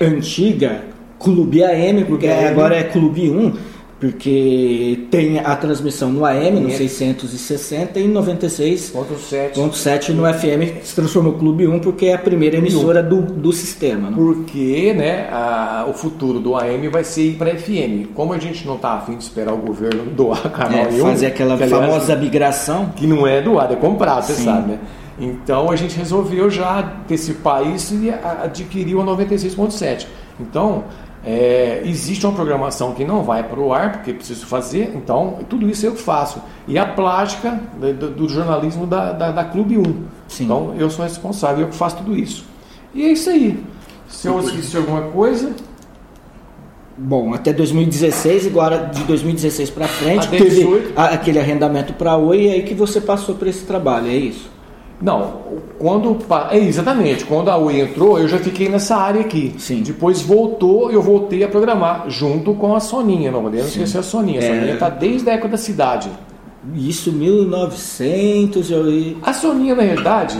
[0.00, 0.84] Antiga,
[1.18, 2.46] Clube AM, porque AM.
[2.48, 3.56] agora é Clube 1,
[4.02, 6.76] porque tem a transmissão no AM, no Sim.
[6.78, 10.12] 660, e 96.7 Ponto 7.
[10.12, 14.10] no FM, se transformou Clube 1, porque é a primeira emissora do, do sistema.
[14.10, 14.16] né?
[14.16, 18.08] Porque né, a- o futuro do AM vai ser ir para FM.
[18.12, 21.26] Como a gente não está afim de esperar o governo doar canal É, nenhum, fazer
[21.26, 22.86] aquela que, aliás, famosa migração.
[22.96, 24.78] que não é doado, é comprado, você sabe, né?
[25.20, 30.06] Então a gente resolveu já antecipar isso e adquiriu a 96.7.
[30.40, 30.84] Então
[31.24, 35.68] é, existe uma programação que não vai para o ar, porque preciso fazer, então tudo
[35.70, 36.40] isso eu faço.
[36.66, 39.82] E a plástica do, do- jornalismo da, da, da Clube 1.
[40.28, 40.44] Sim.
[40.44, 42.44] Então eu sou responsável, eu que faço tudo isso.
[42.94, 43.62] E é isso aí.
[44.08, 45.52] Se eu esqueci de alguma coisa,
[46.96, 50.92] Bom, até 2016, agora de 2016 para frente, Até teve 18.
[50.94, 54.14] a- aquele arrendamento para a Oi, e aí que você passou por esse trabalho, é
[54.14, 54.50] isso?
[55.02, 55.32] Não,
[55.80, 56.16] quando.
[56.50, 59.52] É, exatamente, quando a Oi entrou, eu já fiquei nessa área aqui.
[59.58, 59.82] Sim.
[59.82, 64.40] Depois voltou, eu voltei a programar, junto com a Soninha, não podemos esquecer a Soninha.
[64.40, 64.46] A É.
[64.48, 66.08] Soninha está desde a época da cidade.
[66.76, 68.84] Isso 1900, eu...
[69.22, 70.38] A Soninha, na verdade,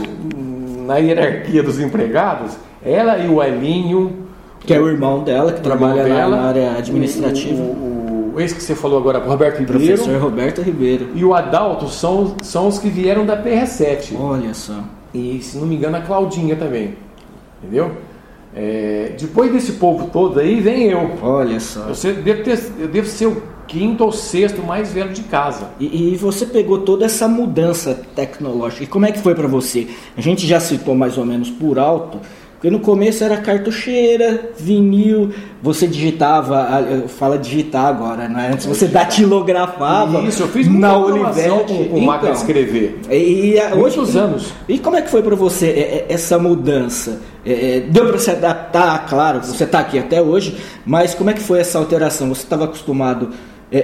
[0.87, 4.23] na hierarquia dos empregados, ela e o Elinho.
[4.65, 8.02] que é o irmão dela, que trabalha dela, na área administrativa, O, o,
[8.35, 9.97] o- esse que você falou agora, o Roberto Ribeiro.
[9.97, 11.09] professor Roberto Ribeiro.
[11.15, 14.15] E o Adalto são, são os que vieram da PR7.
[14.17, 14.79] Olha só.
[15.13, 16.95] E, se não me engano, a Claudinha também.
[17.61, 17.91] Entendeu?
[18.55, 21.11] É, depois desse povo todo aí, vem eu.
[21.21, 21.87] Olha só.
[22.03, 25.69] Eu, devo ter- eu devo ser o quinto ou sexto mais velho de casa.
[25.79, 28.83] E, e você pegou toda essa mudança tecnológica.
[28.83, 29.87] E como é que foi para você?
[30.15, 32.19] A gente já citou mais ou menos por alto,
[32.63, 36.65] porque no começo era cartucheira, vinil, você digitava,
[37.09, 38.51] fala digitar agora, né?
[38.53, 41.73] Antes você datilografava Isso, eu fiz na muita programação Olivetti.
[41.89, 42.99] com, com máquina de Então, escrever.
[43.11, 44.53] E, e, Muitos hoje- anos.
[44.69, 47.19] E como é que foi para você é, é, essa mudança?
[47.45, 51.41] É, deu para se adaptar, claro, você está aqui até hoje, mas como é que
[51.41, 52.29] foi essa alteração?
[52.29, 53.31] Você estava acostumado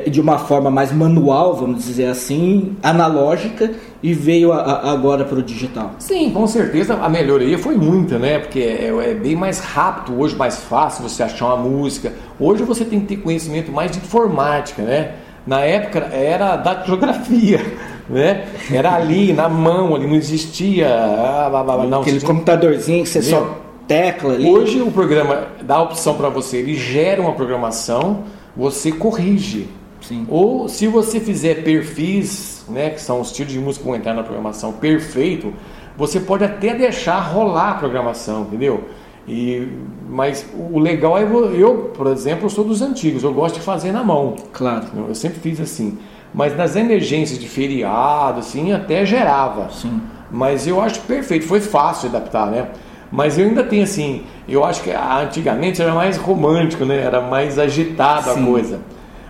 [0.10, 3.72] de uma forma mais manual, vamos dizer assim, analógica,
[4.04, 5.92] e veio a- a- agora para o digital?
[5.98, 8.40] Sim, com certeza a melhoria foi muita, né?
[8.40, 12.14] Porque é, é bem mais rápido, hoje mais fácil você achar uma música.
[12.40, 15.12] Hoje você tem que ter conhecimento mais de informática, né?
[15.48, 17.60] Na época era datilografia,
[18.08, 18.46] né?
[18.72, 20.88] Era ali, na mão, ali não existia.
[20.88, 23.40] ah, blá, blá, blá, não, Aquele computadorzinho que você Entendeu?
[23.40, 24.48] só tecla ali.
[24.48, 28.20] Hoje o programa dá a opção para você, ele gera uma programação,
[28.56, 29.68] você corrige.
[30.10, 30.26] Sim.
[30.28, 34.16] Ou se você fizer perfis, né, que são os estilos de música que vão entrar
[34.16, 35.54] na programação perfeito,
[35.96, 38.86] você pode até deixar rolar a programação, entendeu?
[39.28, 39.68] E,
[40.10, 43.92] mas o legal é eu, por exemplo, eu sou dos antigos, eu gosto de fazer
[43.92, 44.36] na mão.
[44.52, 44.88] Claro.
[45.08, 46.00] Eu sempre fiz assim.
[46.34, 49.70] Mas nas emergências de feriado, assim, até gerava.
[49.72, 50.02] Sim.
[50.32, 52.70] Mas eu acho perfeito, foi fácil adaptar, né?
[53.12, 56.98] Mas eu ainda tenho assim, eu acho que antigamente era mais romântico, né?
[56.98, 58.80] Era mais agitada a coisa.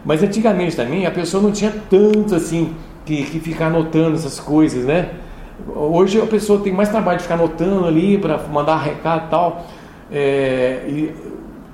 [0.06, 2.74] Mas antigamente também a pessoa não tinha tanto assim
[3.06, 5.10] que, que ficar anotando essas coisas, né?
[5.76, 9.66] Hoje a pessoa tem mais trabalho de ficar anotando ali para mandar recado e tal.
[10.12, 11.14] É, e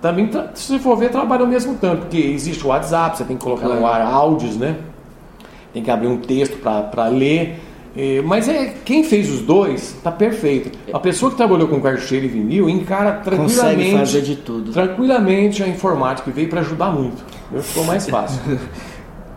[0.02, 3.38] também, se você for ver, trabalha ao mesmo tanto, porque existe o WhatsApp, você tem
[3.38, 4.76] que colocar no ar áudios, né?
[5.74, 7.60] Tem que abrir um texto para ler.
[7.98, 10.78] É, mas é quem fez os dois está perfeito.
[10.94, 14.72] A pessoa que trabalhou com cartucheiro e vinil encara tranquilamente, Consegue fazer de tudo.
[14.74, 17.24] tranquilamente a informática e veio para ajudar muito.
[17.62, 18.42] Ficou mais fácil.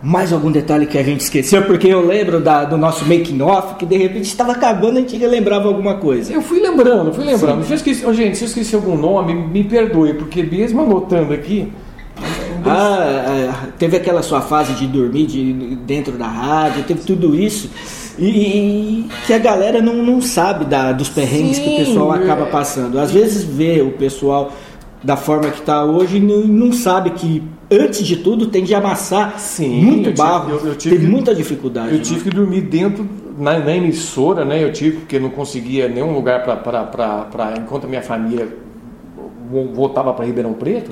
[0.00, 1.62] Mais algum detalhe que a gente esqueceu?
[1.62, 5.18] Porque eu lembro da, do nosso making off que de repente estava acabando a gente
[5.26, 6.32] lembrava alguma coisa.
[6.32, 7.64] Eu fui lembrando, fui lembrando.
[7.64, 11.34] Se eu esqueci, oh, gente, se eu esqueci algum nome, me perdoe, porque mesmo anotando
[11.34, 11.72] aqui.
[12.64, 17.68] Ah, teve aquela sua fase de dormir de, dentro da rádio, teve tudo isso.
[18.18, 22.12] E, e que a galera não, não sabe da, dos perrengues Sim, que o pessoal
[22.12, 22.98] acaba passando.
[22.98, 24.52] Às vezes vê o pessoal
[25.02, 28.74] da forma que está hoje e não, não sabe que antes de tudo tem de
[28.74, 31.92] amassar Sim, muito barro, eu, eu tive, teve muita dificuldade.
[31.92, 32.02] Eu né?
[32.02, 33.06] tive que dormir dentro
[33.38, 34.62] na, na, emissora, né?
[34.62, 38.48] Eu tive porque não conseguia nenhum lugar para enquanto a minha família
[39.74, 40.90] voltava para Ribeirão Preto,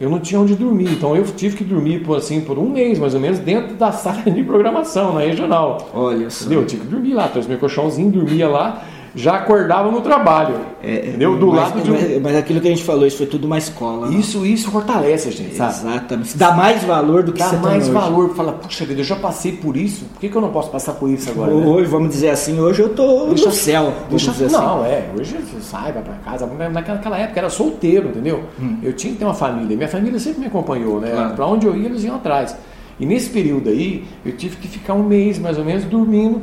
[0.00, 0.90] eu não tinha onde dormir.
[0.92, 3.90] Então eu tive que dormir por assim por um mês mais ou menos dentro da
[3.92, 5.90] sala de programação na regional.
[5.92, 6.44] Olha só.
[6.44, 6.60] Entendeu?
[6.60, 10.56] Eu tive que dormir lá, trouxe meu colchãozinho, dormia lá já acordava no trabalho.
[10.82, 11.36] É, entendeu?
[11.36, 11.94] Do mas, lado de um...
[11.94, 14.08] mas, mas, aquilo que a gente falou, isso foi tudo uma escola.
[14.14, 15.72] Isso, isso fortalece a gente, sabe?
[15.72, 16.36] Exatamente.
[16.36, 18.34] Dá mais valor do que Dá você mais tem valor.
[18.34, 20.92] Fala, puxa vida, eu já passei por isso, por que, que eu não posso passar
[20.94, 21.52] por isso agora?
[21.52, 21.88] Hoje, né?
[21.88, 23.92] vamos dizer assim, hoje eu tô deixa, no céu.
[24.10, 24.46] Deixa, assim.
[24.46, 26.46] Não, é, hoje você sai, vai pra casa.
[26.46, 28.44] Naquela época era solteiro, entendeu?
[28.60, 28.78] Hum.
[28.82, 29.76] Eu tinha que ter uma família.
[29.76, 31.10] Minha família sempre me acompanhou, né?
[31.10, 31.34] Claro.
[31.34, 32.56] Pra onde eu ia, eles iam atrás.
[33.00, 36.42] E nesse período aí, eu tive que ficar um mês mais ou menos dormindo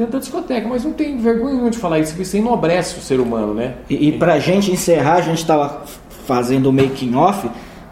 [0.00, 3.20] dentro da discoteca, mas não tem vergonha de falar isso, porque isso enobrece o ser
[3.20, 3.74] humano, né?
[3.88, 5.82] E, e pra gente encerrar, a gente estava
[6.26, 7.48] fazendo o making off,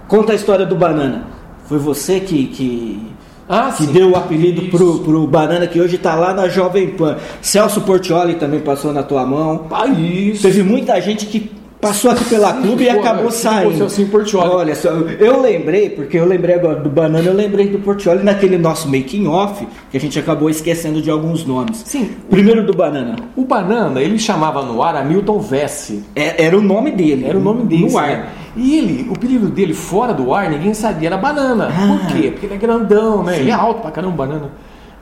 [0.07, 1.27] conta a história do Banana.
[1.67, 3.13] Foi você que, que,
[3.47, 7.19] ah, que deu o apelido pro, pro Banana, que hoje está lá na Jovem Pan.
[7.43, 9.67] Celso Portioli também passou na tua mão.
[9.71, 10.43] Ah, isso.
[10.43, 13.85] Teve muita gente que Passou aqui pela clube e acabou saindo.
[13.85, 14.51] Assim, Portioli.
[14.51, 18.59] Olha só, eu lembrei, porque eu lembrei agora do Banana, eu lembrei do Portioli naquele
[18.59, 21.83] nosso making off, que a gente acabou esquecendo de alguns nomes.
[21.87, 22.11] Sim.
[22.29, 23.17] Primeiro do Banana.
[23.37, 26.05] O Banana, ele chamava no ar Hamilton Vessi.
[26.17, 27.25] É, era o nome dele.
[27.25, 27.89] Era o nome dele.
[27.89, 28.09] No ar.
[28.09, 28.29] Né?
[28.57, 31.69] E ele, o apelido dele fora do ar, ninguém sabia, era Banana.
[31.71, 31.87] Ah.
[31.87, 32.33] Por quê?
[32.33, 33.35] Porque ele é grandão, né?
[33.35, 33.41] Sim.
[33.43, 34.51] Ele é alto pra caramba, Banana.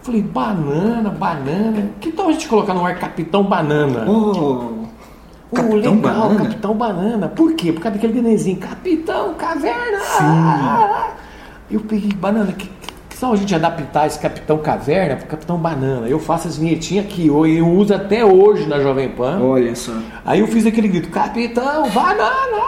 [0.07, 1.91] Falei, banana, banana.
[2.01, 4.09] Que tal a gente colocar no ar Capitão Banana?
[4.09, 4.76] Oh.
[5.55, 6.45] Capitão legal, Banana?
[6.45, 7.29] Capitão Banana.
[7.29, 7.73] Por quê?
[7.73, 8.59] Por causa daquele denezinho.
[8.59, 10.01] Capitão Caverna!
[10.01, 11.15] Sim.
[11.71, 16.09] Eu peguei, Banana, que, que tal a gente adaptar esse Capitão Caverna para Capitão Banana?
[16.09, 19.39] Eu faço as vinhetinhas que eu, eu uso até hoje na Jovem Pan.
[19.41, 19.93] Olha só.
[20.25, 22.67] Aí eu fiz aquele grito, Capitão Banana!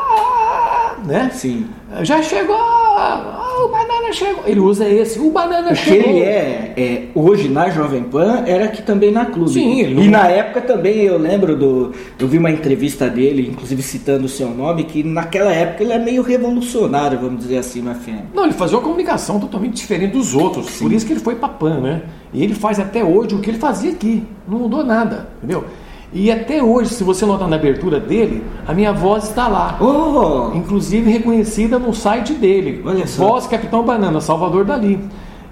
[1.05, 1.31] Né?
[1.33, 1.69] Sim.
[2.03, 3.48] Já chegou!
[3.59, 4.45] O banana chegou!
[4.47, 6.03] Ele usa esse, o banana o chegou.
[6.03, 9.51] Que ele é, é, hoje na Jovem Pan, era aqui também na Clube.
[9.51, 11.93] Sim, ele E na época também eu lembro do.
[12.19, 15.99] Eu vi uma entrevista dele, inclusive citando o seu nome, que naquela época ele é
[15.99, 18.33] meio revolucionário, vamos dizer assim, na FM.
[18.33, 20.67] Não, ele fazia uma comunicação totalmente diferente dos outros.
[20.67, 20.85] Sim.
[20.85, 22.03] Por isso que ele foi pra Pan, né?
[22.33, 24.23] E ele faz até hoje o que ele fazia aqui.
[24.47, 25.65] Não mudou nada, entendeu?
[26.13, 29.79] E até hoje, se você notar na abertura dele, a minha voz está lá.
[29.81, 30.57] Oh.
[30.57, 32.83] Inclusive reconhecida no site dele.
[32.85, 33.27] Olha só.
[33.27, 34.99] Voz Capitão Banana, Salvador Dali.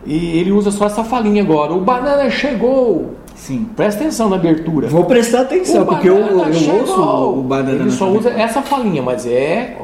[0.07, 1.73] E ele usa só essa falinha agora.
[1.73, 3.17] O banana chegou!
[3.35, 3.67] Sim.
[3.77, 4.89] Presta atenção na abertura.
[4.89, 7.83] Vou prestar atenção, o porque eu, eu ouço o banana.
[7.83, 9.77] Ele só usa essa falinha, mas é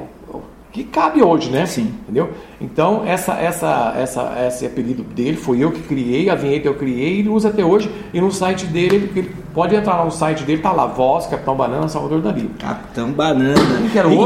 [0.72, 1.66] que cabe hoje, né?
[1.66, 1.92] Sim.
[2.02, 2.30] Entendeu?
[2.58, 7.18] Então, essa, essa, essa, esse apelido dele foi eu que criei, a vinheta eu criei,
[7.18, 7.90] ele usa até hoje.
[8.12, 11.54] E no site dele, ele pode entrar lá no site dele, tá lá, Voz, Capitão
[11.54, 12.50] Banana, Salvador Dali.
[12.58, 13.54] Capitão Banana.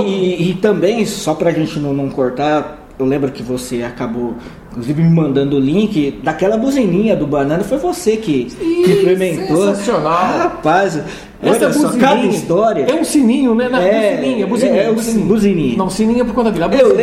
[0.06, 4.34] E, e, e, também, só pra gente não, não cortar, eu lembro que você acabou,
[4.70, 7.62] inclusive, me mandando o link daquela buzininha do banana.
[7.62, 9.66] Foi você que, Sim, que implementou.
[9.68, 10.38] Sensacional.
[10.38, 11.02] Rapaz,
[11.42, 12.86] essa buzininha, cada história.
[12.88, 13.68] É um sininho, né?
[13.68, 14.80] Não, é, buzininha, é buzininha.
[14.80, 15.26] É, é buzininha.
[15.26, 15.76] buzininha.
[15.76, 16.64] Não, sininho é por conta dele.
[16.80, 16.96] Eu,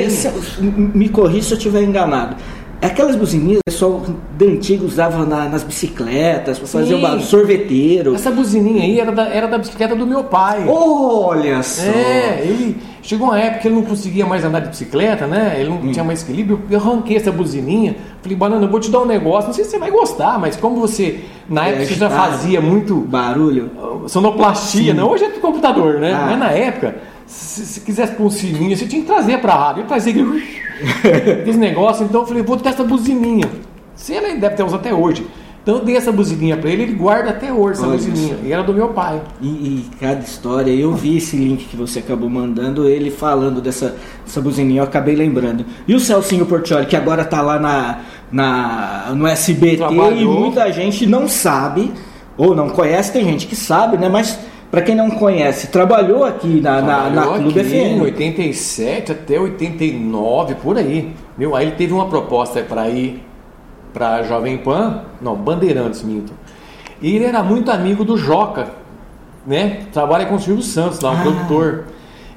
[0.94, 2.38] me corri se eu estiver enganado.
[2.84, 4.02] Aquelas buzininhas o pessoal
[4.38, 8.14] do antigo usava na, nas bicicletas, para fazer um sorveteiro.
[8.14, 10.66] Essa buzininha aí era da, era da bicicleta do meu pai.
[10.68, 11.82] Olha só!
[11.84, 15.56] É, ele chegou uma época que ele não conseguia mais andar de bicicleta, né?
[15.60, 15.92] Ele não hum.
[15.94, 16.62] tinha mais equilíbrio.
[16.70, 17.96] Eu arranquei essa buzininha.
[18.22, 19.48] Falei, Banana, eu vou te dar um negócio.
[19.48, 22.96] Não sei se você vai gostar, mas como você, na época, você já fazia muito
[22.96, 23.72] barulho,
[24.08, 24.98] sonoplastia, Sim.
[25.00, 25.10] não?
[25.10, 26.14] Hoje é do computador, né?
[26.14, 26.26] Ah.
[26.30, 26.96] Mas na época
[27.34, 29.84] se, se quisesse pôr um sininho, você tinha que trazer para a rádio.
[29.84, 33.50] Eu trazia aquele, negócio, então eu falei, vou ter essa buzininha.
[33.96, 35.26] Se ele deve ter usado até hoje.
[35.62, 38.38] Então eu dei essa buzininha para ele, ele guarda até hoje essa Olha buzininha.
[38.44, 39.22] E era do meu pai.
[39.42, 43.96] E, e cada história, eu vi esse link que você acabou mandando, ele falando dessa,
[44.26, 45.66] dessa buzininha, eu acabei lembrando.
[45.88, 50.12] E o Celcinho Portioli, que agora tá lá na, na, no SBT Trabalhou.
[50.12, 51.94] e muita gente não sabe,
[52.38, 54.10] ou não conhece, tem gente que sabe, né?
[54.10, 54.38] Mas
[54.74, 58.02] para quem não conhece, trabalhou aqui na, na, na Trabalhou Clube aqui Em FM.
[58.02, 61.14] 87 até 89, por aí.
[61.38, 63.24] Meu, aí ele teve uma proposta para ir
[63.94, 66.34] para Jovem Pan, não, Bandeirantes, minto.
[67.00, 68.70] E ele era muito amigo do Joca,
[69.46, 69.82] né?
[69.94, 71.22] Trabalha com o Silvio Santos, lá, um Ah.
[71.22, 71.84] produtor.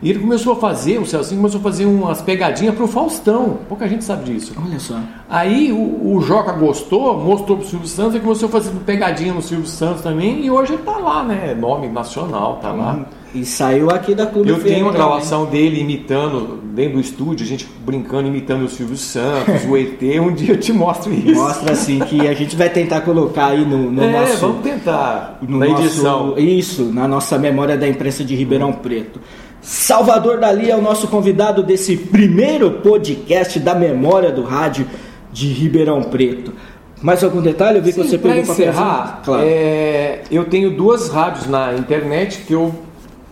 [0.03, 3.59] E ele começou a fazer, o Celcinho começou a fazer umas pegadinhas pro Faustão.
[3.69, 4.53] Pouca gente sabe disso.
[4.63, 4.99] Olha só.
[5.29, 9.41] Aí o, o Joca gostou, mostrou pro Silvio Santos e começou a fazer pegadinha no
[9.41, 10.45] Silvio Santos também.
[10.45, 11.55] E hoje ele tá lá, né?
[11.59, 13.07] Nome nacional, tá lá.
[13.35, 15.07] E saiu aqui da Clube Eu tenho uma também.
[15.09, 20.01] gravação dele imitando, dentro do estúdio, a gente brincando, imitando o Silvio Santos, o ET.
[20.23, 21.35] Um dia eu te mostro isso.
[21.35, 24.37] Mostra assim que a gente vai tentar colocar aí no, no é, nosso.
[24.47, 25.39] vamos tentar.
[25.43, 26.35] no na nosso- edição.
[26.39, 29.21] Isso, na nossa memória da imprensa de Ribeirão Preto.
[29.71, 34.87] Salvador Dali é o nosso convidado desse primeiro podcast da memória do rádio
[35.33, 36.53] de Ribeirão Preto.
[37.03, 37.79] Mais algum detalhe?
[37.79, 38.69] Eu vi que você para pegou papelzinho.
[38.71, 39.43] encerrar, Claro.
[39.45, 42.73] é, eu tenho duas rádios na internet que eu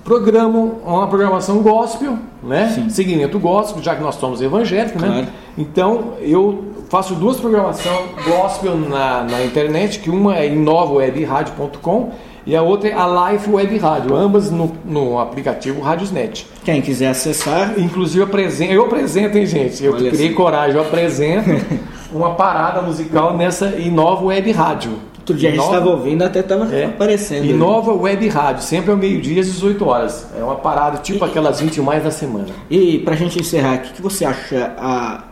[0.03, 2.73] programo uma programação gospel, né?
[2.75, 2.91] Sim.
[2.91, 5.15] Segmento gospel, já que nós somos evangélicos, Claro.
[5.23, 5.29] né?
[5.57, 12.11] Então eu faço duas programações gospel na, na internet, que uma é inovawebradio.com
[12.47, 16.47] e a outra é a Life Web Rádio, ambas no, no aplicativo Radiosnet.
[16.65, 19.83] Quem quiser acessar, Inclusive eu apresento, eu apresento, hein, gente?
[19.83, 20.35] Eu Olha criei assim.
[20.35, 21.49] coragem, eu apresento
[22.13, 24.93] uma parada musical nessa Inova Web Rádio.
[25.19, 27.47] outro dia a gente Inova- estava ouvindo, até estava é, aparecendo.
[27.47, 30.27] Inova Web Rádio, sempre ao meio-dia às 18 horas.
[30.39, 32.49] É uma parada tipo aquelas 20 mais da semana.
[32.69, 35.25] E pra gente encerrar, o que, que você acha a-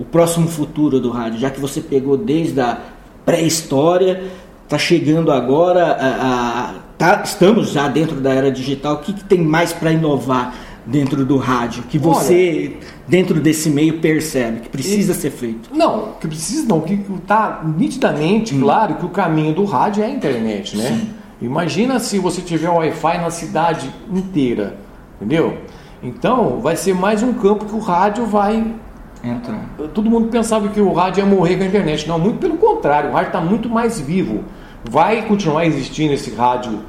[0.00, 1.38] o próximo futuro do rádio?
[1.38, 2.78] Já que você pegou desde a
[3.24, 4.24] pré-história,
[4.68, 9.24] tá chegando agora, a- a- tá- estamos já dentro da era digital, o que, que
[9.24, 10.54] tem mais para inovar
[10.86, 11.82] dentro do rádio?
[11.84, 12.76] Que você,
[13.06, 15.70] dentro desse meio, percebe que precisa ser feito?
[15.72, 16.96] Não, que precisa não, que
[17.26, 21.00] tá nitidamente claro que o caminho do rádio é a internet, né?
[21.42, 24.76] Imagina se você tiver um Wi-Fi na cidade inteira,
[25.16, 25.56] entendeu?
[26.02, 28.74] Então, vai ser mais um campo que o rádio vai
[29.22, 29.54] Entra.
[29.92, 32.08] todo mundo pensava que o rádio ia morrer com a internet.
[32.08, 34.44] Não, muito pelo contrário, o rádio está muito mais vivo.
[34.82, 36.80] Vai continuar existindo esse rádio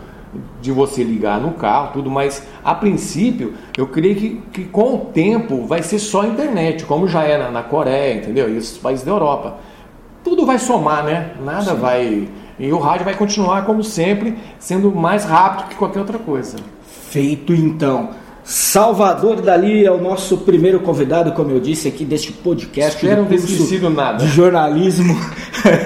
[0.61, 4.97] de você ligar no carro, tudo, mas a princípio eu creio que, que com o
[5.05, 8.49] tempo vai ser só a internet, como já é na, na Coreia, entendeu?
[8.49, 9.57] E esses países da Europa.
[10.23, 11.31] Tudo vai somar, né?
[11.43, 12.29] Nada vai.
[12.59, 16.57] E o rádio vai continuar, como sempre, sendo mais rápido que qualquer outra coisa.
[17.09, 18.11] Feito então.
[18.43, 23.29] Salvador Dali é o nosso primeiro convidado, como eu disse aqui, deste podcast Espero não
[23.29, 24.17] ter esquecido nada.
[24.17, 25.15] de jornalismo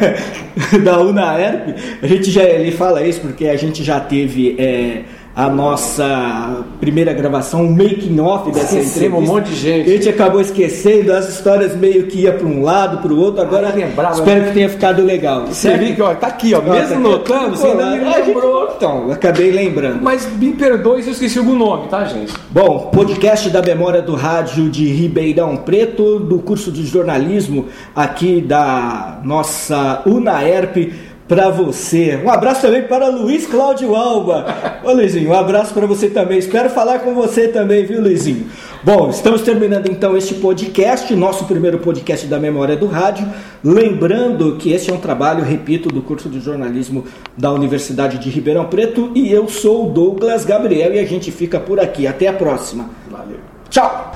[0.84, 1.76] da UNAERP.
[2.02, 5.04] A gente já ele fala isso porque a gente já teve é,
[5.36, 9.18] a nossa primeira gravação, um making off dessa Esquecemos entrevista.
[9.18, 9.90] um monte de gente.
[9.90, 13.42] A gente acabou esquecendo, as histórias meio que ia para um lado, para o outro.
[13.42, 14.16] Agora lembrava.
[14.16, 15.48] espero que tenha ficado legal.
[15.48, 18.74] Você viu que ó, tá aqui, ó, mesmo notando, você ainda me lembrou.
[18.78, 20.02] Então, acabei lembrando.
[20.02, 22.34] Mas me perdoe se eu esqueci algum nome, tá, gente?
[22.50, 29.20] Bom, podcast da memória do rádio de Ribeirão Preto, do curso de jornalismo aqui da
[29.24, 30.94] nossa UNAERP
[31.28, 32.20] para você.
[32.24, 34.46] Um abraço também para Luiz Cláudio Alba.
[34.84, 36.38] Ô Luizinho, um abraço para você também.
[36.38, 38.48] Espero falar com você também, viu, Luizinho?
[38.84, 43.28] Bom, estamos terminando então este podcast, nosso primeiro podcast da memória do rádio.
[43.64, 47.06] Lembrando que este é um trabalho, repito, do curso de jornalismo
[47.36, 51.60] da Universidade de Ribeirão Preto e eu sou o Douglas Gabriel e a gente fica
[51.60, 52.06] por aqui.
[52.06, 52.90] Até a próxima.
[53.10, 53.40] Valeu.
[53.72, 54.14] Tchau!